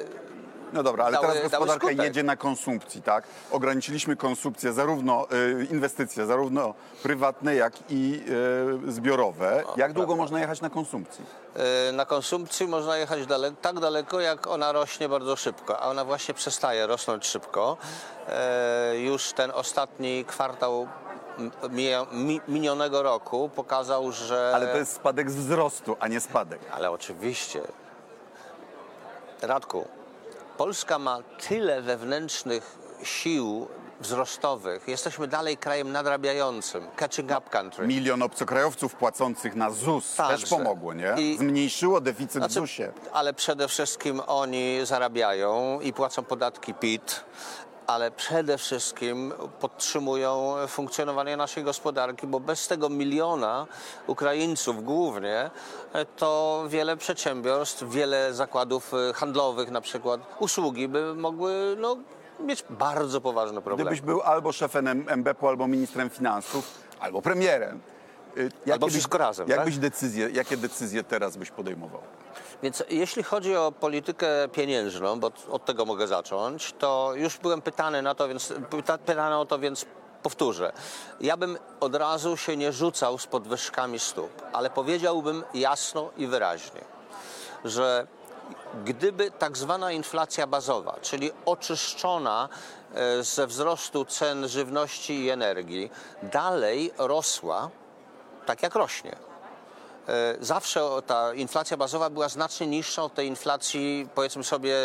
no 0.73 0.83
dobra, 0.83 1.05
ale 1.05 1.13
dały, 1.13 1.27
teraz 1.27 1.51
gospodarka 1.51 1.91
jedzie 1.91 2.23
na 2.23 2.35
konsumpcji, 2.35 3.01
tak? 3.01 3.23
Ograniczyliśmy 3.51 4.15
konsumpcję, 4.15 4.73
zarówno 4.73 5.27
y, 5.61 5.67
inwestycje, 5.71 6.25
zarówno 6.25 6.73
prywatne, 7.03 7.55
jak 7.55 7.73
i 7.89 8.23
y, 8.87 8.91
zbiorowe. 8.91 9.63
O, 9.67 9.73
jak 9.77 9.93
długo 9.93 10.07
prawda. 10.07 10.23
można 10.23 10.39
jechać 10.39 10.61
na 10.61 10.69
konsumpcji? 10.69 11.25
Y, 11.89 11.91
na 11.91 12.05
konsumpcji 12.05 12.67
można 12.67 12.97
jechać 12.97 13.25
dale 13.25 13.51
tak 13.51 13.79
daleko, 13.79 14.19
jak 14.19 14.47
ona 14.47 14.71
rośnie 14.71 15.09
bardzo 15.09 15.35
szybko, 15.35 15.79
a 15.79 15.89
ona 15.89 16.05
właśnie 16.05 16.33
przestaje 16.33 16.87
rosnąć 16.87 17.25
szybko. 17.25 17.77
Y, 18.93 18.99
już 18.99 19.33
ten 19.33 19.51
ostatni 19.51 20.25
kwartał 20.25 20.87
minionego 22.47 23.03
roku 23.03 23.49
pokazał, 23.55 24.11
że... 24.11 24.51
Ale 24.55 24.67
to 24.67 24.77
jest 24.77 24.93
spadek 24.93 25.31
z 25.31 25.35
wzrostu, 25.35 25.97
a 25.99 26.07
nie 26.07 26.19
spadek. 26.19 26.59
Ale 26.71 26.91
oczywiście. 26.91 27.61
Radku, 29.41 29.87
Polska 30.59 30.99
ma 30.99 31.17
tyle 31.47 31.81
wewnętrznych 31.81 32.77
sił 33.03 33.67
wzrostowych. 34.01 34.87
Jesteśmy 34.87 35.27
dalej 35.27 35.57
krajem 35.57 35.91
nadrabiającym, 35.91 36.87
catching 36.95 37.31
up 37.31 37.41
country. 37.49 37.87
Milion 37.87 38.21
obcokrajowców 38.21 38.95
płacących 38.95 39.55
na 39.55 39.69
ZUS 39.69 40.15
Także. 40.15 40.37
też 40.37 40.49
pomogło, 40.49 40.93
nie? 40.93 41.15
I... 41.17 41.37
Zmniejszyło 41.37 42.01
deficyt 42.01 42.31
znaczy, 42.31 42.51
w 42.51 42.53
ZUS-ie. 42.53 42.91
Ale 43.13 43.33
przede 43.33 43.67
wszystkim 43.67 44.21
oni 44.27 44.79
zarabiają 44.83 45.79
i 45.79 45.93
płacą 45.93 46.23
podatki 46.23 46.73
PIT 46.73 47.23
ale 47.89 48.11
przede 48.11 48.57
wszystkim 48.57 49.33
podtrzymują 49.59 50.55
funkcjonowanie 50.67 51.37
naszej 51.37 51.63
gospodarki, 51.63 52.27
bo 52.27 52.39
bez 52.39 52.67
tego 52.67 52.89
miliona 52.89 53.67
Ukraińców 54.07 54.83
głównie, 54.83 55.49
to 56.17 56.63
wiele 56.67 56.97
przedsiębiorstw, 56.97 57.83
wiele 57.89 58.33
zakładów 58.33 58.91
handlowych, 59.15 59.71
na 59.71 59.81
przykład 59.81 60.21
usługi 60.39 60.87
by 60.87 61.15
mogły 61.15 61.75
no, 61.79 61.97
mieć 62.39 62.63
bardzo 62.69 63.21
poważne 63.21 63.61
problemy. 63.61 63.91
Gdybyś 63.91 64.01
był 64.01 64.21
albo 64.21 64.51
szefem 64.51 64.87
MBP-u, 65.07 65.47
albo 65.47 65.67
ministrem 65.67 66.09
finansów, 66.09 66.71
albo 66.99 67.21
premierem, 67.21 67.79
y, 68.37 68.43
jakie 68.43 68.73
albo 68.73 68.87
wszystko 68.87 69.17
byś, 69.17 69.27
razem, 69.27 69.49
jak 69.49 69.65
tak? 69.65 69.77
decyzje, 69.77 70.29
jakie 70.29 70.57
decyzje 70.57 71.03
teraz 71.03 71.37
byś 71.37 71.51
podejmował? 71.51 72.01
Więc 72.63 72.83
jeśli 72.89 73.23
chodzi 73.23 73.55
o 73.55 73.71
politykę 73.71 74.27
pieniężną, 74.47 75.19
bo 75.19 75.31
od 75.49 75.65
tego 75.65 75.85
mogę 75.85 76.07
zacząć, 76.07 76.73
to 76.79 77.11
już 77.15 77.37
byłem 77.37 77.61
pytany 77.61 78.01
na 78.01 78.15
to, 78.15 78.27
więc 78.27 78.53
pytany 79.05 79.37
o 79.37 79.45
to, 79.45 79.59
więc 79.59 79.85
powtórzę. 80.23 80.71
Ja 81.21 81.37
bym 81.37 81.57
od 81.79 81.95
razu 81.95 82.37
się 82.37 82.57
nie 82.57 82.73
rzucał 82.73 83.17
z 83.17 83.27
podwyżkami 83.27 83.99
stóp, 83.99 84.41
ale 84.53 84.69
powiedziałbym 84.69 85.43
jasno 85.53 86.09
i 86.17 86.27
wyraźnie, 86.27 86.81
że 87.65 88.07
gdyby 88.85 89.31
tak 89.31 89.57
zwana 89.57 89.91
inflacja 89.91 90.47
bazowa, 90.47 90.95
czyli 91.01 91.31
oczyszczona 91.45 92.49
e, 92.93 93.23
ze 93.23 93.47
wzrostu 93.47 94.05
cen 94.05 94.47
żywności 94.47 95.23
i 95.23 95.29
energii, 95.29 95.91
dalej 96.23 96.91
rosła 96.97 97.69
tak 98.45 98.63
jak 98.63 98.75
rośnie, 98.75 99.15
zawsze 100.39 100.81
ta 101.07 101.33
inflacja 101.33 101.77
bazowa 101.77 102.09
była 102.09 102.29
znacznie 102.29 102.67
niższa 102.67 103.03
od 103.03 103.13
tej 103.13 103.27
inflacji, 103.27 104.07
powiedzmy 104.15 104.43
sobie, 104.43 104.75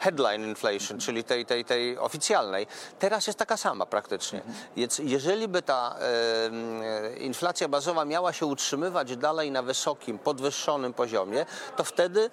headline 0.00 0.44
inflation, 0.44 0.98
czyli 0.98 1.24
tej, 1.24 1.46
tej, 1.46 1.64
tej 1.64 1.98
oficjalnej. 1.98 2.66
Teraz 2.98 3.26
jest 3.26 3.38
taka 3.38 3.56
sama 3.56 3.86
praktycznie. 3.86 4.42
Więc 4.76 4.98
jeżeli 4.98 5.48
by 5.48 5.62
ta 5.62 5.96
e, 6.00 7.16
inflacja 7.16 7.68
bazowa 7.68 8.04
miała 8.04 8.32
się 8.32 8.46
utrzymywać 8.46 9.16
dalej 9.16 9.50
na 9.50 9.62
wysokim, 9.62 10.18
podwyższonym 10.18 10.92
poziomie, 10.92 11.46
to 11.76 11.84
wtedy 11.84 12.30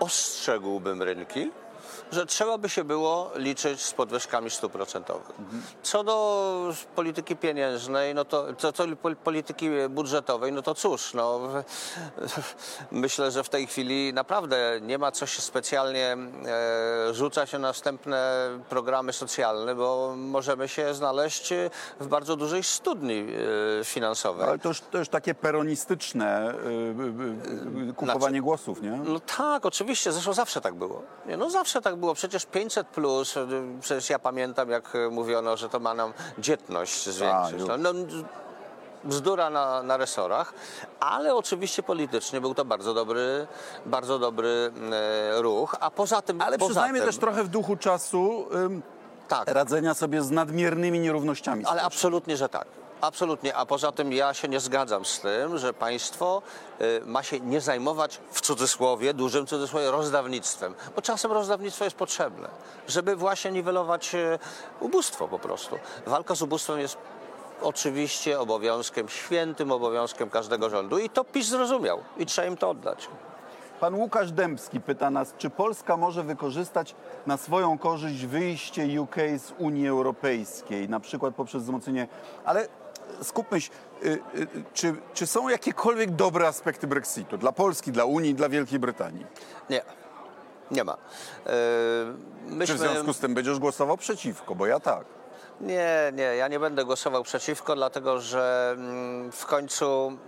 ostrzegłbym 0.00 1.02
rynki, 1.02 1.50
że 2.12 2.26
trzeba 2.26 2.58
by 2.58 2.68
się 2.68 2.84
było 2.84 3.30
liczyć 3.34 3.82
z 3.82 3.92
podwyżkami 3.92 4.50
stóp 4.50 4.72
procentowych. 4.72 5.36
Co 5.82 6.04
do 6.04 6.74
polityki 6.94 7.36
pieniężnej, 7.36 8.14
no 8.14 8.24
to 8.24 8.46
co 8.72 8.86
do 8.86 8.96
polityki 9.16 9.70
budżetowej, 9.90 10.52
no 10.52 10.62
to 10.62 10.74
cóż, 10.74 11.14
no, 11.14 11.40
myślę, 12.90 13.30
że 13.30 13.44
w 13.44 13.48
tej 13.48 13.66
chwili 13.66 14.12
naprawdę 14.14 14.78
nie 14.82 14.98
ma 14.98 15.12
co 15.12 15.26
się 15.26 15.42
specjalnie 15.42 16.16
e, 16.46 17.14
rzucać 17.14 17.52
na 17.52 17.74
następne 17.74 18.48
programy 18.68 19.12
socjalne, 19.12 19.74
bo 19.74 20.14
możemy 20.16 20.68
się 20.68 20.94
znaleźć 20.94 21.52
w 22.00 22.06
bardzo 22.06 22.36
dużej 22.36 22.62
studni 22.62 23.26
e, 23.80 23.84
finansowej. 23.84 24.48
Ale 24.48 24.58
to 24.58 24.68
już, 24.68 24.80
to 24.80 24.98
już 24.98 25.08
takie 25.08 25.34
peronistyczne 25.34 26.26
e, 26.26 27.90
e, 27.90 27.92
kupowanie 27.92 28.20
znaczy, 28.20 28.40
głosów, 28.40 28.82
nie? 28.82 28.90
No 28.90 29.20
tak, 29.20 29.66
oczywiście, 29.66 30.12
zresztą 30.12 30.32
zawsze 30.32 30.60
tak 30.60 30.74
było. 30.74 31.02
Nie, 31.26 31.36
no 31.36 31.50
zawsze 31.50 31.73
tak 31.80 31.96
było 31.96 32.14
przecież 32.14 32.46
500 32.46 32.86
plus, 32.86 33.34
przecież 33.80 34.10
ja 34.10 34.18
pamiętam 34.18 34.70
jak 34.70 34.92
mówiono, 35.10 35.56
że 35.56 35.68
to 35.68 35.80
ma 35.80 35.94
nam 35.94 36.12
dzietność 36.38 37.08
zwiększyć. 37.08 37.70
A, 37.70 37.76
no, 37.76 37.92
no, 37.92 38.00
bzdura 39.04 39.50
na, 39.50 39.82
na 39.82 39.96
resorach, 39.96 40.54
ale 41.00 41.34
oczywiście 41.34 41.82
politycznie 41.82 42.40
był 42.40 42.54
to 42.54 42.64
bardzo 42.64 42.94
dobry, 42.94 43.46
bardzo 43.86 44.18
dobry 44.18 44.72
e, 44.92 45.42
ruch, 45.42 45.76
a 45.80 45.90
poza 45.90 46.22
tym... 46.22 46.40
Ale 46.40 46.58
poza 46.58 46.68
przyznajmy 46.68 46.98
tym, 46.98 47.06
też 47.06 47.18
trochę 47.18 47.44
w 47.44 47.48
duchu 47.48 47.76
czasu 47.76 48.46
ym, 48.54 48.82
tak. 49.28 49.48
radzenia 49.48 49.94
sobie 49.94 50.22
z 50.22 50.30
nadmiernymi 50.30 51.00
nierównościami. 51.00 51.64
Ale 51.64 51.82
absolutnie, 51.82 52.36
że 52.36 52.48
tak. 52.48 52.66
Absolutnie, 53.04 53.56
a 53.56 53.66
poza 53.66 53.92
tym 53.92 54.12
ja 54.12 54.34
się 54.34 54.48
nie 54.48 54.60
zgadzam 54.60 55.04
z 55.04 55.20
tym, 55.20 55.58
że 55.58 55.74
państwo 55.74 56.42
y, 56.80 57.00
ma 57.06 57.22
się 57.22 57.40
nie 57.40 57.60
zajmować 57.60 58.20
w 58.30 58.40
cudzysłowie, 58.40 59.14
dużym 59.14 59.46
cudzysłowie, 59.46 59.90
rozdawnictwem, 59.90 60.74
bo 60.96 61.02
czasem 61.02 61.32
rozdawnictwo 61.32 61.84
jest 61.84 61.96
potrzebne, 61.96 62.48
żeby 62.88 63.16
właśnie 63.16 63.50
niwelować 63.50 64.14
y, 64.14 64.38
ubóstwo 64.80 65.28
po 65.28 65.38
prostu. 65.38 65.78
Walka 66.06 66.34
z 66.34 66.42
ubóstwem 66.42 66.80
jest 66.80 66.96
oczywiście 67.62 68.40
obowiązkiem, 68.40 69.08
świętym 69.08 69.72
obowiązkiem 69.72 70.30
każdego 70.30 70.70
rządu 70.70 70.98
i 70.98 71.10
to 71.10 71.24
PiS 71.24 71.46
zrozumiał 71.46 71.98
i 72.16 72.26
trzeba 72.26 72.48
im 72.48 72.56
to 72.56 72.70
oddać. 72.70 73.08
Pan 73.80 73.94
Łukasz 73.94 74.32
Dębski 74.32 74.80
pyta 74.80 75.10
nas, 75.10 75.34
czy 75.38 75.50
Polska 75.50 75.96
może 75.96 76.22
wykorzystać 76.22 76.94
na 77.26 77.36
swoją 77.36 77.78
korzyść 77.78 78.26
wyjście 78.26 79.02
UK 79.02 79.16
z 79.38 79.52
Unii 79.58 79.88
Europejskiej, 79.88 80.88
na 80.88 81.00
przykład 81.00 81.34
poprzez 81.34 81.62
wzmocnienie, 81.62 82.08
ale 82.44 82.68
skupmy 83.22 83.60
się, 83.60 83.70
y, 84.04 84.08
y, 84.08 84.18
czy, 84.74 84.94
czy 85.14 85.26
są 85.26 85.48
jakiekolwiek 85.48 86.10
dobre 86.10 86.48
aspekty 86.48 86.86
Brexitu 86.86 87.38
dla 87.38 87.52
Polski, 87.52 87.92
dla 87.92 88.04
Unii, 88.04 88.34
dla 88.34 88.48
Wielkiej 88.48 88.78
Brytanii? 88.78 89.26
Nie. 89.70 89.82
Nie 90.70 90.84
ma. 90.84 90.96
Myśmy... 92.46 92.66
Czy 92.66 92.74
w 92.74 92.78
związku 92.78 93.12
z 93.12 93.18
tym 93.18 93.34
będziesz 93.34 93.58
głosował 93.58 93.96
przeciwko? 93.96 94.54
Bo 94.54 94.66
ja 94.66 94.80
tak. 94.80 95.04
Nie, 95.60 96.12
nie, 96.14 96.22
ja 96.22 96.48
nie 96.48 96.60
będę 96.60 96.84
głosował 96.84 97.22
przeciwko, 97.22 97.74
dlatego 97.74 98.20
że 98.20 98.74
mm, 98.76 99.32
w 99.32 99.46
końcu 99.46 100.18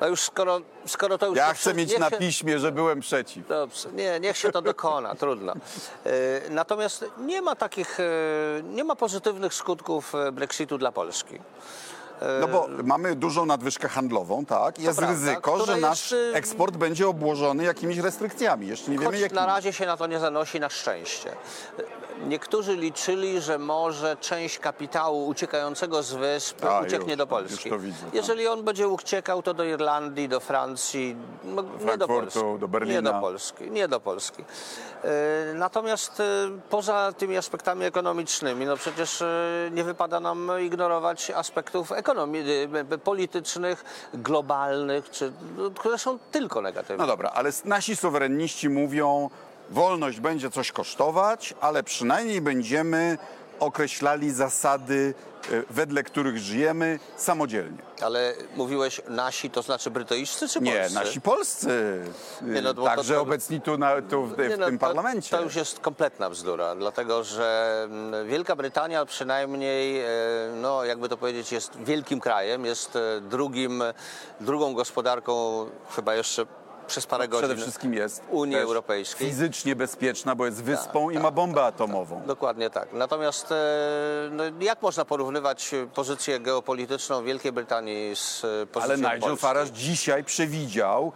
no 0.00 0.08
już 0.08 0.20
skoro, 0.20 0.60
skoro 0.86 1.18
to 1.18 1.26
już... 1.26 1.36
Ja 1.36 1.54
chcę 1.54 1.74
mieć 1.74 1.98
na 1.98 2.10
się... 2.10 2.16
piśmie, 2.16 2.58
że 2.58 2.72
byłem 2.72 3.00
przeciw. 3.00 3.48
Dobrze, 3.48 3.88
nie, 3.92 4.20
niech 4.20 4.36
się 4.36 4.52
to 4.52 4.62
dokona, 4.62 5.14
trudno. 5.22 5.52
E, 6.06 6.50
natomiast 6.50 7.04
nie 7.18 7.42
ma 7.42 7.56
takich, 7.56 8.00
e, 8.00 8.04
nie 8.62 8.84
ma 8.84 8.96
pozytywnych 8.96 9.54
skutków 9.54 10.14
e, 10.14 10.32
Brexitu 10.32 10.78
dla 10.78 10.92
Polski. 10.92 11.38
No 12.40 12.48
bo 12.48 12.68
mamy 12.84 13.16
dużą 13.16 13.46
nadwyżkę 13.46 13.88
handlową, 13.88 14.46
tak? 14.46 14.78
Jest 14.78 14.98
prawda, 14.98 15.14
ryzyko, 15.14 15.66
że 15.66 15.76
nasz 15.76 16.10
jest, 16.10 16.34
y, 16.34 16.38
eksport 16.38 16.76
będzie 16.76 17.08
obłożony 17.08 17.64
jakimiś 17.64 17.98
restrykcjami. 17.98 18.66
Jeszcze 18.66 18.90
nie 18.90 18.98
wiemy, 18.98 19.18
jakimi. 19.18 19.40
na 19.40 19.46
razie 19.46 19.72
się 19.72 19.86
na 19.86 19.96
to 19.96 20.06
nie 20.06 20.18
zanosi 20.18 20.60
na 20.60 20.68
szczęście. 20.68 21.32
Niektórzy 22.24 22.76
liczyli, 22.76 23.40
że 23.40 23.58
może 23.58 24.16
część 24.16 24.58
kapitału 24.58 25.26
uciekającego 25.26 26.02
z 26.02 26.12
wysp 26.12 26.64
A, 26.64 26.80
ucieknie 26.80 27.12
już, 27.12 27.18
do 27.18 27.26
Polski. 27.26 27.70
widzę, 27.78 28.04
tak. 28.04 28.14
Jeżeli 28.14 28.46
on 28.46 28.62
będzie 28.62 28.88
uciekał, 28.88 29.42
to 29.42 29.54
do 29.54 29.64
Irlandii, 29.64 30.28
do 30.28 30.40
Francji, 30.40 31.16
no, 31.44 31.64
nie 31.86 31.98
do 31.98 32.08
Polski. 32.08 32.40
do 32.58 32.68
Berlina. 32.68 32.94
Nie 32.94 33.02
do 33.02 33.20
Polski. 33.20 33.70
Nie 33.70 33.88
do 33.88 34.00
Polski. 34.00 34.44
E, 35.04 35.54
Natomiast 35.54 36.20
e, 36.20 36.24
poza 36.70 37.12
tymi 37.18 37.36
aspektami 37.36 37.84
ekonomicznymi, 37.84 38.66
no 38.66 38.76
przecież 38.76 39.22
e, 39.22 39.26
nie 39.72 39.84
wypada 39.84 40.20
nam 40.20 40.50
ignorować 40.60 41.30
aspektów 41.30 41.92
ekonomii, 41.92 42.44
politycznych, 43.04 43.84
globalnych, 44.14 45.10
czy, 45.10 45.32
no, 45.56 45.70
które 45.70 45.98
są 45.98 46.18
tylko 46.18 46.60
negatywne. 46.60 46.96
No 46.96 47.06
dobra, 47.06 47.30
ale 47.34 47.50
nasi 47.64 47.96
suwerenniści 47.96 48.68
mówią, 48.68 49.30
wolność 49.70 50.20
będzie 50.20 50.50
coś 50.50 50.72
kosztować, 50.72 51.54
ale 51.60 51.82
przynajmniej 51.82 52.40
będziemy 52.40 53.18
określali 53.60 54.30
zasady, 54.30 55.14
y, 55.52 55.64
wedle 55.70 56.02
których 56.02 56.38
żyjemy 56.38 56.98
samodzielnie. 57.16 57.78
Ale 58.02 58.34
mówiłeś 58.56 59.00
nasi, 59.08 59.50
to 59.50 59.62
znaczy 59.62 59.90
brytyjscy 59.90 60.48
czy 60.48 60.60
Nie, 60.60 60.72
polscy? 60.72 60.94
nasi 60.94 61.20
polscy, 61.20 62.00
Nie, 62.42 62.62
no 62.62 62.74
także 62.74 63.14
to- 63.14 63.20
obecni 63.22 63.60
tu, 63.60 63.78
na, 63.78 64.02
tu 64.02 64.22
w, 64.26 64.34
w 64.34 64.38
Nie, 64.38 64.56
no, 64.56 64.66
tym 64.66 64.78
to- 64.78 64.86
parlamencie. 64.86 65.36
To 65.36 65.42
już 65.42 65.54
jest 65.56 65.80
kompletna 65.80 66.30
bzdura, 66.30 66.74
dlatego 66.74 67.24
że 67.24 67.80
mm, 67.84 68.28
Wielka 68.28 68.56
Brytania 68.56 69.04
przynajmniej, 69.06 70.00
e, 70.00 70.06
no 70.60 70.84
jakby 70.84 71.08
to 71.08 71.16
powiedzieć, 71.16 71.52
jest 71.52 71.76
wielkim 71.80 72.20
krajem, 72.20 72.64
jest 72.64 72.96
e, 72.96 73.20
drugim, 73.20 73.82
drugą 74.40 74.74
gospodarką 74.74 75.66
chyba 75.96 76.14
jeszcze 76.14 76.46
przez 76.86 77.06
parę 77.06 77.28
godzin. 77.28 77.48
Przede 77.48 77.62
wszystkim 77.62 77.94
jest 77.94 78.22
Unii 78.30 78.56
Europejskiej. 78.56 79.28
fizycznie 79.28 79.76
bezpieczna, 79.76 80.34
bo 80.34 80.46
jest 80.46 80.62
wyspą 80.62 81.10
i 81.10 81.18
ma 81.18 81.30
bombę 81.30 81.64
atomową. 81.64 82.22
Dokładnie 82.26 82.70
tak. 82.70 82.88
Natomiast 82.92 83.52
e, 83.52 83.56
no, 84.30 84.44
jak 84.60 84.82
można 84.82 85.04
porównywać 85.04 85.74
pozycję 85.94 86.40
geopolityczną 86.40 87.24
Wielkiej 87.24 87.52
Brytanii 87.52 88.16
z 88.16 88.44
e, 88.44 88.48
Ale 88.48 88.66
pozycją 88.66 88.96
Nigel 88.96 89.20
Polski? 89.20 89.38
Farage 89.38 89.70
dzisiaj 89.70 90.24
przewidział, 90.24 91.12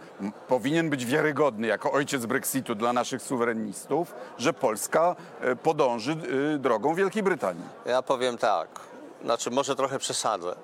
powinien 0.47 0.89
być 0.89 1.05
wiarygodny 1.05 1.67
jako 1.67 1.91
ojciec 1.91 2.25
Brexitu 2.25 2.75
dla 2.75 2.93
naszych 2.93 3.21
suwerenistów, 3.21 4.13
że 4.37 4.53
Polska 4.53 5.15
e, 5.41 5.55
podąży 5.55 6.15
drogą 6.59 6.95
Wielkiej 6.95 7.23
Brytanii. 7.23 7.63
Ja 7.85 8.01
powiem 8.01 8.37
tak, 8.37 8.67
znaczy 9.23 9.51
może 9.51 9.75
trochę 9.75 9.99
przesadzę. 9.99 10.55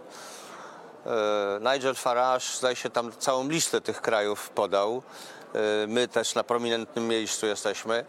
E, 1.08 1.74
Nigel 1.74 1.96
Farage, 1.96 2.46
zdaje 2.58 2.76
się, 2.76 2.90
tam 2.90 3.12
całą 3.20 3.50
listę 3.50 3.82
tych 3.82 4.02
krajów 4.02 4.50
podał. 4.50 5.02
E, 5.54 5.88
My 5.88 6.08
też 6.08 6.36
na 6.36 6.44
prominentnym 6.44 7.08
miejscu 7.08 7.46
jesteśmy. 7.46 8.06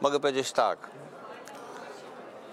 Mogę 0.00 0.20
powiedzieć 0.20 0.52
tak. 0.52 0.78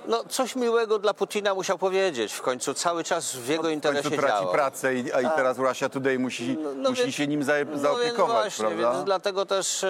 No, 0.07 0.23
coś 0.29 0.55
miłego 0.55 0.99
dla 0.99 1.13
Putina 1.13 1.53
musiał 1.53 1.77
powiedzieć. 1.77 2.33
W 2.33 2.41
końcu 2.41 2.73
cały 2.73 3.03
czas 3.03 3.35
w 3.35 3.47
jego 3.47 3.69
interesie 3.69 4.01
w 4.01 4.09
końcu 4.09 4.21
traci 4.27 4.47
pracę 4.51 4.95
i, 4.95 5.13
a 5.13 5.21
i 5.21 5.25
teraz 5.35 5.57
Russia 5.57 5.89
Today 5.89 6.19
musi, 6.19 6.57
No, 6.63 6.69
no 6.75 6.89
musi 6.89 7.01
więc- 7.01 7.15
się 7.15 7.27
nim 7.27 7.43
za, 7.43 7.53
zaopiekować, 7.75 7.79
no 7.79 8.43
więc 8.43 8.57
właśnie, 8.57 8.65
prawda? 8.65 8.91
Więc 8.93 9.05
dlatego 9.05 9.45
też, 9.45 9.85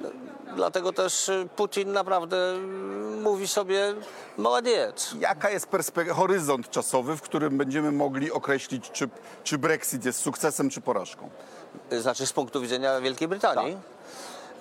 no, 0.00 0.08
dlatego 0.56 0.92
też 0.92 1.28
e, 1.28 1.46
Putin 1.56 1.92
naprawdę 1.92 2.36
mm, 2.50 3.22
mówi 3.22 3.48
sobie 3.48 3.94
młodiec. 4.38 5.14
Jaka 5.20 5.50
jest 5.50 5.68
horyzont 6.14 6.70
czasowy, 6.70 7.16
w 7.16 7.22
którym 7.22 7.58
będziemy 7.58 7.92
mogli 7.92 8.32
określić, 8.32 8.90
czy, 8.90 9.08
czy 9.44 9.58
Brexit 9.58 10.04
jest 10.04 10.20
sukcesem, 10.20 10.70
czy 10.70 10.80
porażką? 10.80 11.30
Znaczy 11.90 12.26
z 12.26 12.32
punktu 12.32 12.60
widzenia 12.60 13.00
Wielkiej 13.00 13.28
Brytanii. 13.28 13.74
Tak. 13.74 13.97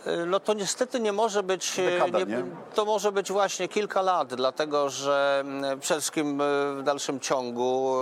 Y, 0.07 0.25
No 0.25 0.39
to 0.39 0.53
niestety 0.53 0.99
nie 0.99 1.11
może 1.13 1.43
być, 1.43 1.79
y, 1.79 1.85
Dekada, 1.91 2.19
nie? 2.19 2.43
to 2.75 2.85
może 2.85 3.11
być 3.11 3.31
właśnie 3.31 3.67
kilka 3.67 4.01
lat, 4.01 4.35
dlatego 4.35 4.89
że 4.89 5.37
mm, 5.41 5.79
przede 5.79 6.01
wszystkim 6.01 6.41
y, 6.41 6.43
w 6.75 6.81
dalszym 6.83 7.19
ciągu 7.19 7.95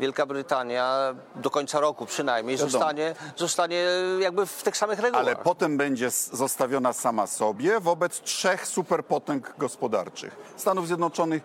Wielka 0.00 0.26
Brytania 0.26 1.14
do 1.36 1.50
końca 1.50 1.80
roku 1.80 2.06
przynajmniej 2.06 2.56
Wiadomo. 2.56 2.70
zostanie, 2.70 3.14
zostanie 3.36 3.84
jakby 4.20 4.46
w 4.46 4.62
tych 4.62 4.76
samych 4.76 4.98
regułach. 5.00 5.26
Ale 5.26 5.36
potem 5.36 5.76
będzie 5.76 6.10
zostawiona 6.32 6.92
sama 6.92 7.26
sobie 7.26 7.80
wobec 7.80 8.20
trzech 8.20 8.66
superpotęg 8.66 9.54
gospodarczych: 9.58 10.36
Stanów 10.56 10.86
Zjednoczonych, 10.86 11.42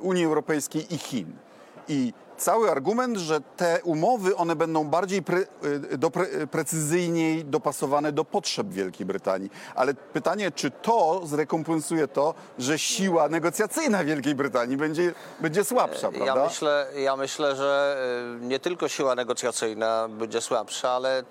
Unii 0.00 0.24
Europejskiej 0.24 0.94
i 0.94 0.98
Chin. 0.98 1.32
I 1.88 2.12
cały 2.38 2.70
argument, 2.70 3.16
że 3.16 3.40
te 3.40 3.80
umowy 3.84 4.36
one 4.36 4.56
będą 4.56 4.84
bardziej 4.84 5.22
pre, 5.22 5.38
y, 5.92 5.98
do, 5.98 6.10
pre, 6.10 6.26
precyzyjniej 6.46 7.44
dopasowane 7.44 8.12
do 8.12 8.24
potrzeb 8.24 8.66
Wielkiej 8.68 9.06
Brytanii. 9.06 9.50
Ale 9.74 9.94
pytanie, 9.94 10.50
czy 10.50 10.70
to 10.70 11.20
zrekompensuje 11.24 12.08
to, 12.08 12.34
że 12.58 12.78
siła 12.78 13.28
negocjacyjna 13.28 14.04
Wielkiej 14.04 14.34
Brytanii 14.34 14.76
będzie, 14.76 15.14
będzie 15.40 15.64
słabsza, 15.64 16.08
Ja 16.12 16.24
prawda? 16.24 16.44
myślę, 16.44 16.86
ja 16.96 17.16
myślę, 17.16 17.56
że 17.56 17.96
y, 18.42 18.46
nie 18.46 18.58
tylko 18.60 18.88
siła 18.88 19.14
negocjacyjna 19.14 20.08
będzie 20.08 20.40
słabsza, 20.40 20.90
ale 20.90 21.24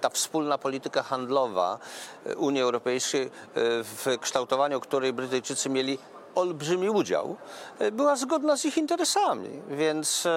ta 0.00 0.10
wspólna 0.10 0.58
polityka 0.58 1.02
handlowa 1.02 1.78
y, 2.26 2.36
Unii 2.36 2.62
Europejskiej, 2.62 3.30
w 3.54 4.18
kształtowaniu 4.20 4.80
której 4.80 5.12
Brytyjczycy 5.12 5.70
mieli 5.70 5.98
olbrzymi 6.34 6.90
udział, 6.90 7.36
y, 7.80 7.92
była 7.92 8.16
zgodna 8.16 8.56
z 8.56 8.64
ich 8.64 8.78
interesami. 8.78 9.62
Więc 9.68 10.26
y, 10.26 10.30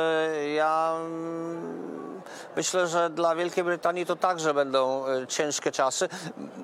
ja 0.50 0.96
mm, 1.00 2.22
myślę, 2.56 2.88
że 2.88 3.10
dla 3.10 3.36
Wielkiej 3.36 3.64
Brytanii 3.64 4.06
to 4.06 4.16
także 4.16 4.54
będą 4.54 5.08
y, 5.08 5.28
ciężkie 5.28 5.72
czasy. 5.72 6.10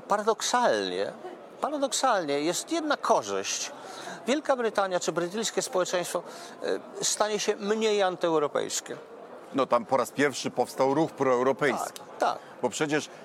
Paradoksalnie, 0.07 1.11
paradoksalnie 1.61 2.41
jest 2.41 2.71
jedna 2.71 2.97
korzyść. 2.97 3.71
Wielka 4.27 4.55
Brytania 4.55 4.99
czy 4.99 5.11
brytyjskie 5.11 5.61
społeczeństwo 5.61 6.23
stanie 7.01 7.39
się 7.39 7.55
mniej 7.55 8.03
antyeuropejskie. 8.03 8.97
No 9.55 9.65
tam 9.65 9.85
po 9.85 9.97
raz 9.97 10.11
pierwszy 10.11 10.51
powstał 10.51 10.93
ruch 10.93 11.11
proeuropejski. 11.11 11.99
Tak, 11.99 12.17
tak. 12.19 12.37
Bo 12.61 12.69
przecież 12.69 13.07
e, 13.07 13.09
e, 13.09 13.22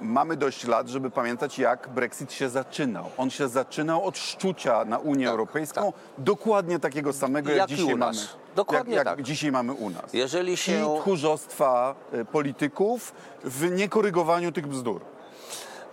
mamy 0.00 0.36
dość 0.36 0.66
lat, 0.66 0.88
żeby 0.88 1.10
pamiętać, 1.10 1.58
jak 1.58 1.88
Brexit 1.88 2.32
się 2.32 2.48
zaczynał. 2.48 3.04
On 3.16 3.30
się 3.30 3.48
zaczynał 3.48 4.04
od 4.04 4.18
szczucia 4.18 4.84
na 4.84 4.98
Unię 4.98 5.30
Europejską, 5.30 5.92
dokładnie 6.18 6.78
takiego 6.78 7.12
samego, 7.12 7.50
jak, 7.50 7.58
Tak, 7.58 7.70
Jak 7.70 7.78
dzisiaj 7.78 7.96
mamy. 7.96 8.18
Dokładnie 8.56 8.94
jak, 8.94 9.06
jak 9.06 9.16
tak. 9.16 9.24
dzisiaj 9.26 9.52
mamy 9.52 9.72
u 9.72 9.90
nas. 9.90 10.12
Jeżeli 10.12 10.56
się- 10.56 10.96
I 10.96 11.00
tchórzostwa 11.00 11.94
e, 12.12 12.24
polityków 12.24 13.12
w 13.44 13.70
niekorygowaniu 13.70 14.52
tych 14.52 14.66
bzdur. 14.66 15.00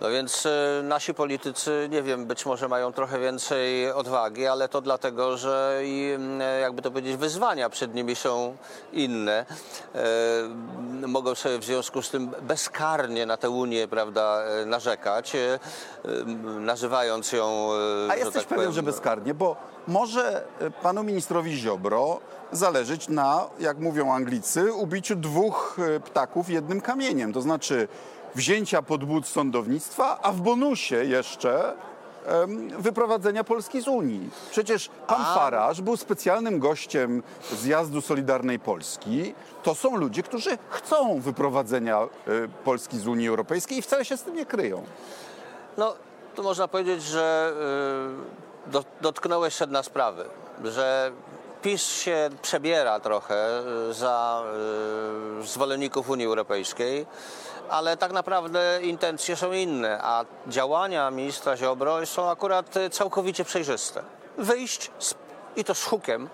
No 0.00 0.10
więc 0.10 0.46
y, 0.46 0.50
nasi 0.82 1.14
politycy, 1.14 1.88
nie 1.90 2.02
wiem, 2.02 2.26
być 2.26 2.46
może 2.46 2.68
mają 2.68 2.92
trochę 2.92 3.18
więcej 3.18 3.92
odwagi, 3.92 4.46
ale 4.46 4.68
to 4.68 4.80
dlatego, 4.80 5.36
że 5.36 5.80
i, 5.84 6.12
mm, 6.14 6.40
jakby 6.60 6.82
to 6.82 6.90
powiedzieć, 6.90 7.16
wyzwania 7.16 7.70
przed 7.70 7.94
nimi 7.94 8.16
są 8.16 8.56
inne. 8.92 9.46
E, 9.94 10.02
mogą 11.06 11.34
sobie 11.34 11.58
w 11.58 11.64
związku 11.64 12.02
z 12.02 12.10
tym 12.10 12.30
bezkarnie 12.42 13.26
na 13.26 13.36
tę 13.36 13.50
Unię, 13.50 13.88
prawda, 13.88 14.42
e, 14.42 14.66
narzekać, 14.66 15.34
e, 15.34 15.58
nazywając 16.60 17.32
ją, 17.32 17.68
A 18.10 18.16
jesteś 18.16 18.34
tak 18.34 18.44
pewien, 18.44 18.56
powiem, 18.56 18.72
że 18.72 18.82
bezkarnie, 18.82 19.34
bo 19.34 19.56
może 19.86 20.44
panu 20.82 21.02
ministrowi 21.02 21.56
Ziobro 21.56 22.20
zależeć 22.52 23.08
na, 23.08 23.46
jak 23.58 23.78
mówią 23.78 24.12
Anglicy, 24.12 24.72
ubiciu 24.72 25.16
dwóch 25.16 25.76
ptaków 26.04 26.50
jednym 26.50 26.80
kamieniem. 26.80 27.32
To 27.32 27.40
znaczy 27.40 27.88
wzięcia 28.36 28.82
pod 28.82 29.04
but 29.04 29.26
sądownictwa, 29.26 30.18
a 30.22 30.32
w 30.32 30.40
bonusie 30.40 31.04
jeszcze 31.04 31.72
wyprowadzenia 32.78 33.44
Polski 33.44 33.80
z 33.80 33.88
Unii. 33.88 34.30
Przecież 34.50 34.90
pan 35.06 35.20
A- 35.20 35.74
był 35.82 35.96
specjalnym 35.96 36.58
gościem 36.58 37.22
zjazdu 37.52 38.00
Solidarnej 38.00 38.58
Polski. 38.58 39.34
To 39.62 39.74
są 39.74 39.96
ludzie, 39.96 40.22
którzy 40.22 40.58
chcą 40.70 41.20
wyprowadzenia 41.20 41.98
e, 41.98 42.08
Polski 42.64 42.98
z 42.98 43.06
Unii 43.06 43.28
Europejskiej 43.28 43.78
i 43.78 43.82
wcale 43.82 44.04
się 44.04 44.16
z 44.16 44.22
tym 44.22 44.36
nie 44.36 44.46
kryją. 44.46 44.82
No, 45.76 45.94
tu 46.34 46.42
można 46.42 46.68
powiedzieć, 46.68 47.02
że 47.02 47.52
y, 48.66 48.70
do, 48.70 48.84
dotknąłeś 49.00 49.54
sedna 49.54 49.82
sprawy, 49.82 50.24
że 50.64 51.12
PiS 51.66 51.82
się 51.82 52.30
przebiera 52.42 53.00
trochę 53.00 53.62
y, 53.90 53.94
za 53.94 54.42
y, 55.40 55.46
zwolenników 55.46 56.10
Unii 56.10 56.26
Europejskiej, 56.26 57.06
ale 57.68 57.96
tak 57.96 58.12
naprawdę 58.12 58.78
intencje 58.82 59.36
są 59.36 59.52
inne, 59.52 59.98
a 60.02 60.24
działania 60.46 61.10
ministra 61.10 61.56
Ziobro 61.56 62.06
są 62.06 62.30
akurat 62.30 62.76
y, 62.76 62.90
całkowicie 62.90 63.44
przejrzyste. 63.44 64.02
Wyjść 64.38 64.90
z, 64.98 65.14
i 65.56 65.64
to 65.64 65.74
z 65.74 65.84
hukiem 65.84 66.28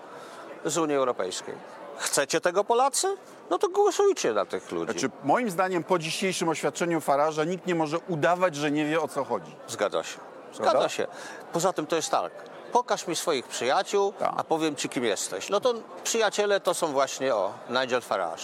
z 0.65 0.77
Unii 0.77 0.95
Europejskiej. 0.95 1.55
Chcecie 1.97 2.41
tego 2.41 2.63
Polacy? 2.63 3.17
No 3.49 3.57
to 3.59 3.69
głosujcie 3.69 4.33
na 4.33 4.45
tych 4.45 4.71
ludzi. 4.71 4.91
Znaczy, 4.91 5.09
moim 5.23 5.49
zdaniem 5.49 5.83
po 5.83 5.99
dzisiejszym 5.99 6.49
oświadczeniu 6.49 7.01
Faraża 7.01 7.43
nikt 7.43 7.67
nie 7.67 7.75
może 7.75 7.97
udawać, 7.99 8.55
że 8.55 8.71
nie 8.71 8.85
wie 8.85 9.01
o 9.01 9.07
co 9.07 9.23
chodzi. 9.23 9.55
Zgadza 9.67 10.03
się. 10.03 10.17
Prawda? 10.57 10.71
Zgadza 10.71 10.89
się. 10.89 11.07
Poza 11.53 11.73
tym 11.73 11.87
to 11.87 11.95
jest 11.95 12.09
tak. 12.09 12.52
Pokaż 12.73 13.07
mi 13.07 13.15
swoich 13.15 13.47
przyjaciół, 13.47 14.13
Tak. 14.19 14.33
a 14.37 14.43
powiem 14.43 14.75
ci, 14.75 14.89
kim 14.89 15.03
jesteś. 15.05 15.49
No 15.49 15.59
to 15.59 15.73
przyjaciele 16.03 16.59
to 16.59 16.73
są 16.73 16.87
właśnie, 16.87 17.35
o, 17.35 17.53
Nigel 17.69 18.01
Farage. 18.01 18.43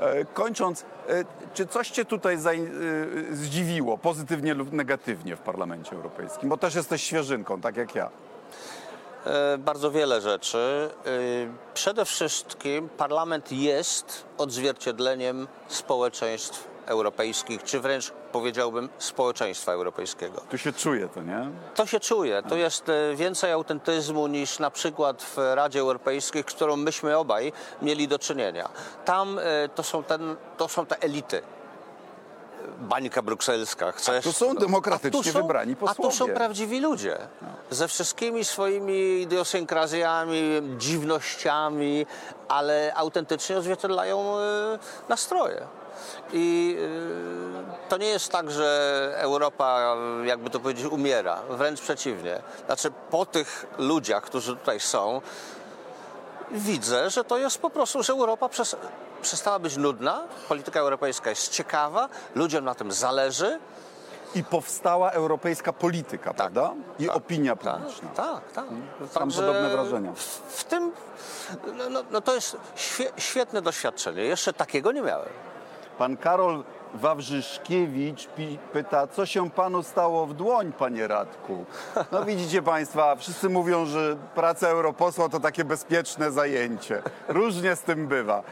E, 0.00 0.24
Kończąc, 0.24 0.82
e, 0.82 0.84
czy 1.54 1.66
coś 1.66 1.90
Cię 1.90 2.04
tutaj 2.04 2.34
e, 2.34 2.38
zdziwiło, 3.30 3.98
pozytywnie 3.98 4.54
lub 4.54 4.72
negatywnie 4.72 5.36
w 5.36 5.40
Parlamencie 5.40 5.96
Europejskim? 5.96 6.48
Bo 6.48 6.56
też 6.56 6.74
jesteś 6.74 7.02
świeżynką, 7.02 7.60
tak 7.60 7.76
jak 7.76 7.94
ja. 7.94 8.10
Bardzo 9.58 9.90
wiele 9.90 10.20
rzeczy. 10.20 10.90
Przede 11.74 12.04
wszystkim 12.04 12.88
parlament 12.88 13.52
jest 13.52 14.24
odzwierciedleniem 14.38 15.48
społeczeństw 15.68 16.68
europejskich, 16.86 17.62
czy 17.62 17.80
wręcz 17.80 18.12
powiedziałbym 18.40 18.88
społeczeństwa 18.98 19.72
europejskiego. 19.72 20.40
Tu 20.50 20.58
się 20.58 20.72
czuje 20.72 21.08
to, 21.08 21.22
nie? 21.22 21.50
To 21.74 21.86
się 21.86 22.00
czuje. 22.00 22.42
To 22.42 22.56
jest 22.56 22.88
e, 22.88 23.14
więcej 23.16 23.52
autentyzmu 23.52 24.26
niż 24.26 24.58
na 24.58 24.70
przykład 24.70 25.22
w 25.22 25.36
Radzie 25.54 25.80
Europejskiej, 25.80 26.42
z 26.42 26.46
którą 26.46 26.76
myśmy 26.76 27.18
obaj 27.18 27.52
mieli 27.82 28.08
do 28.08 28.18
czynienia. 28.18 28.68
Tam 29.04 29.38
e, 29.38 29.42
to 29.68 29.82
są, 29.82 30.02
ten, 30.04 30.36
to 30.56 30.68
są 30.68 30.86
te 30.86 30.98
elity. 31.02 31.42
Bańka 32.80 33.22
brukselska. 33.22 33.92
Chcesz, 33.92 34.24
tu 34.24 34.32
są 34.32 34.54
demokratycznie 34.54 35.20
a 35.20 35.22
tu 35.24 35.30
są- 35.32 35.40
wybrani 35.42 35.72
A 35.86 35.94
tu 35.94 36.02
są 36.02 36.02
posłowie. 36.02 36.34
prawdziwi 36.34 36.80
ludzie. 36.80 37.18
Ze 37.70 37.88
wszystkimi 37.88 38.44
swoimi 38.44 39.20
idiosynkrazjami, 39.22 40.62
dziwnościami, 40.78 42.06
ale 42.48 42.92
autentycznie 42.94 43.58
odzwierciedlają 43.58 44.38
e, 44.38 44.78
nastroje. 45.08 45.66
I 46.32 46.76
e, 47.86 47.88
to 47.88 47.96
nie 47.96 48.06
jest 48.06 48.32
tak, 48.32 48.50
że 48.50 49.12
Europa, 49.16 49.96
jakby 50.24 50.50
to 50.50 50.60
powiedzieć, 50.60 50.86
umiera. 50.86 51.42
Wręcz 51.50 51.80
przeciwnie. 51.80 52.42
Znaczy, 52.66 52.92
po 53.10 53.26
tych 53.26 53.66
ludziach, 53.78 54.22
którzy 54.22 54.56
tutaj 54.56 54.80
są, 54.80 55.20
widzę, 56.50 57.10
że 57.10 57.24
to 57.24 57.38
jest 57.38 57.58
po 57.58 57.70
prostu, 57.70 58.02
że 58.02 58.12
Europa 58.12 58.48
przez, 58.48 58.76
przestała 59.22 59.58
być 59.58 59.76
nudna, 59.76 60.22
polityka 60.48 60.80
europejska 60.80 61.30
jest 61.30 61.48
ciekawa, 61.52 62.08
ludziom 62.34 62.64
na 62.64 62.74
tym 62.74 62.92
zależy. 62.92 63.58
I 64.34 64.44
powstała 64.44 65.10
europejska 65.10 65.72
polityka, 65.72 66.34
prawda? 66.34 66.74
I 66.98 67.08
opinia 67.10 67.56
Tak, 67.56 67.76
publiczna. 67.76 68.08
tak, 68.08 68.52
tak. 68.52 68.64
Mam 69.20 69.30
podobne 69.30 69.68
wrażenia. 69.68 70.12
W, 70.12 70.20
w 70.48 70.64
tym, 70.64 70.92
no, 71.74 71.88
no, 71.90 72.02
no 72.10 72.20
to 72.20 72.34
jest 72.34 72.56
świe, 72.76 73.10
świetne 73.16 73.62
doświadczenie. 73.62 74.22
Jeszcze 74.22 74.52
takiego 74.52 74.92
nie 74.92 75.02
miałem. 75.02 75.28
Pan 75.98 76.16
Karol 76.16 76.64
Wawrzyszkiewicz 76.94 78.28
pyta, 78.72 79.06
co 79.06 79.26
się 79.26 79.50
panu 79.50 79.82
stało 79.82 80.26
w 80.26 80.34
dłoń, 80.34 80.72
panie 80.72 81.08
Radku? 81.08 81.64
No 82.12 82.24
widzicie 82.24 82.62
państwa, 82.62 83.16
wszyscy 83.16 83.48
mówią, 83.48 83.86
że 83.86 84.16
praca 84.34 84.68
europosła 84.68 85.28
to 85.28 85.40
takie 85.40 85.64
bezpieczne 85.64 86.30
zajęcie. 86.30 87.02
Różnie 87.28 87.76
z 87.76 87.80
tym 87.80 88.06
bywa. 88.06 88.42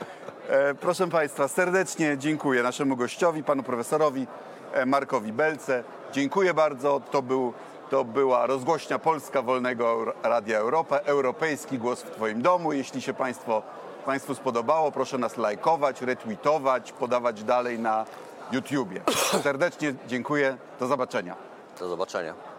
E, 0.48 0.74
proszę 0.74 1.08
państwa, 1.08 1.48
serdecznie 1.48 2.18
dziękuję 2.18 2.62
naszemu 2.62 2.96
gościowi, 2.96 3.44
panu 3.44 3.62
profesorowi 3.62 4.26
e, 4.72 4.86
Markowi 4.86 5.32
Belce. 5.32 5.84
Dziękuję 6.12 6.54
bardzo. 6.54 7.00
To, 7.10 7.22
był, 7.22 7.52
to 7.90 8.04
była 8.04 8.46
rozgłośnia 8.46 8.98
Polska 8.98 9.42
Wolnego 9.42 10.04
Radia 10.22 10.58
Europa, 10.58 10.98
Europejski 10.98 11.78
Głos 11.78 12.02
w 12.02 12.10
Twoim 12.10 12.42
domu. 12.42 12.72
Jeśli 12.72 13.02
się 13.02 13.14
państwo, 13.14 13.62
Państwu 14.06 14.34
spodobało, 14.34 14.92
proszę 14.92 15.18
nas 15.18 15.36
lajkować, 15.36 16.02
retweetować, 16.02 16.92
podawać 16.92 17.44
dalej 17.44 17.78
na 17.78 18.04
YouTubie. 18.52 19.00
Serdecznie 19.42 19.94
dziękuję. 20.06 20.56
Do 20.80 20.86
zobaczenia. 20.86 21.36
Do 21.78 21.88
zobaczenia. 21.88 22.53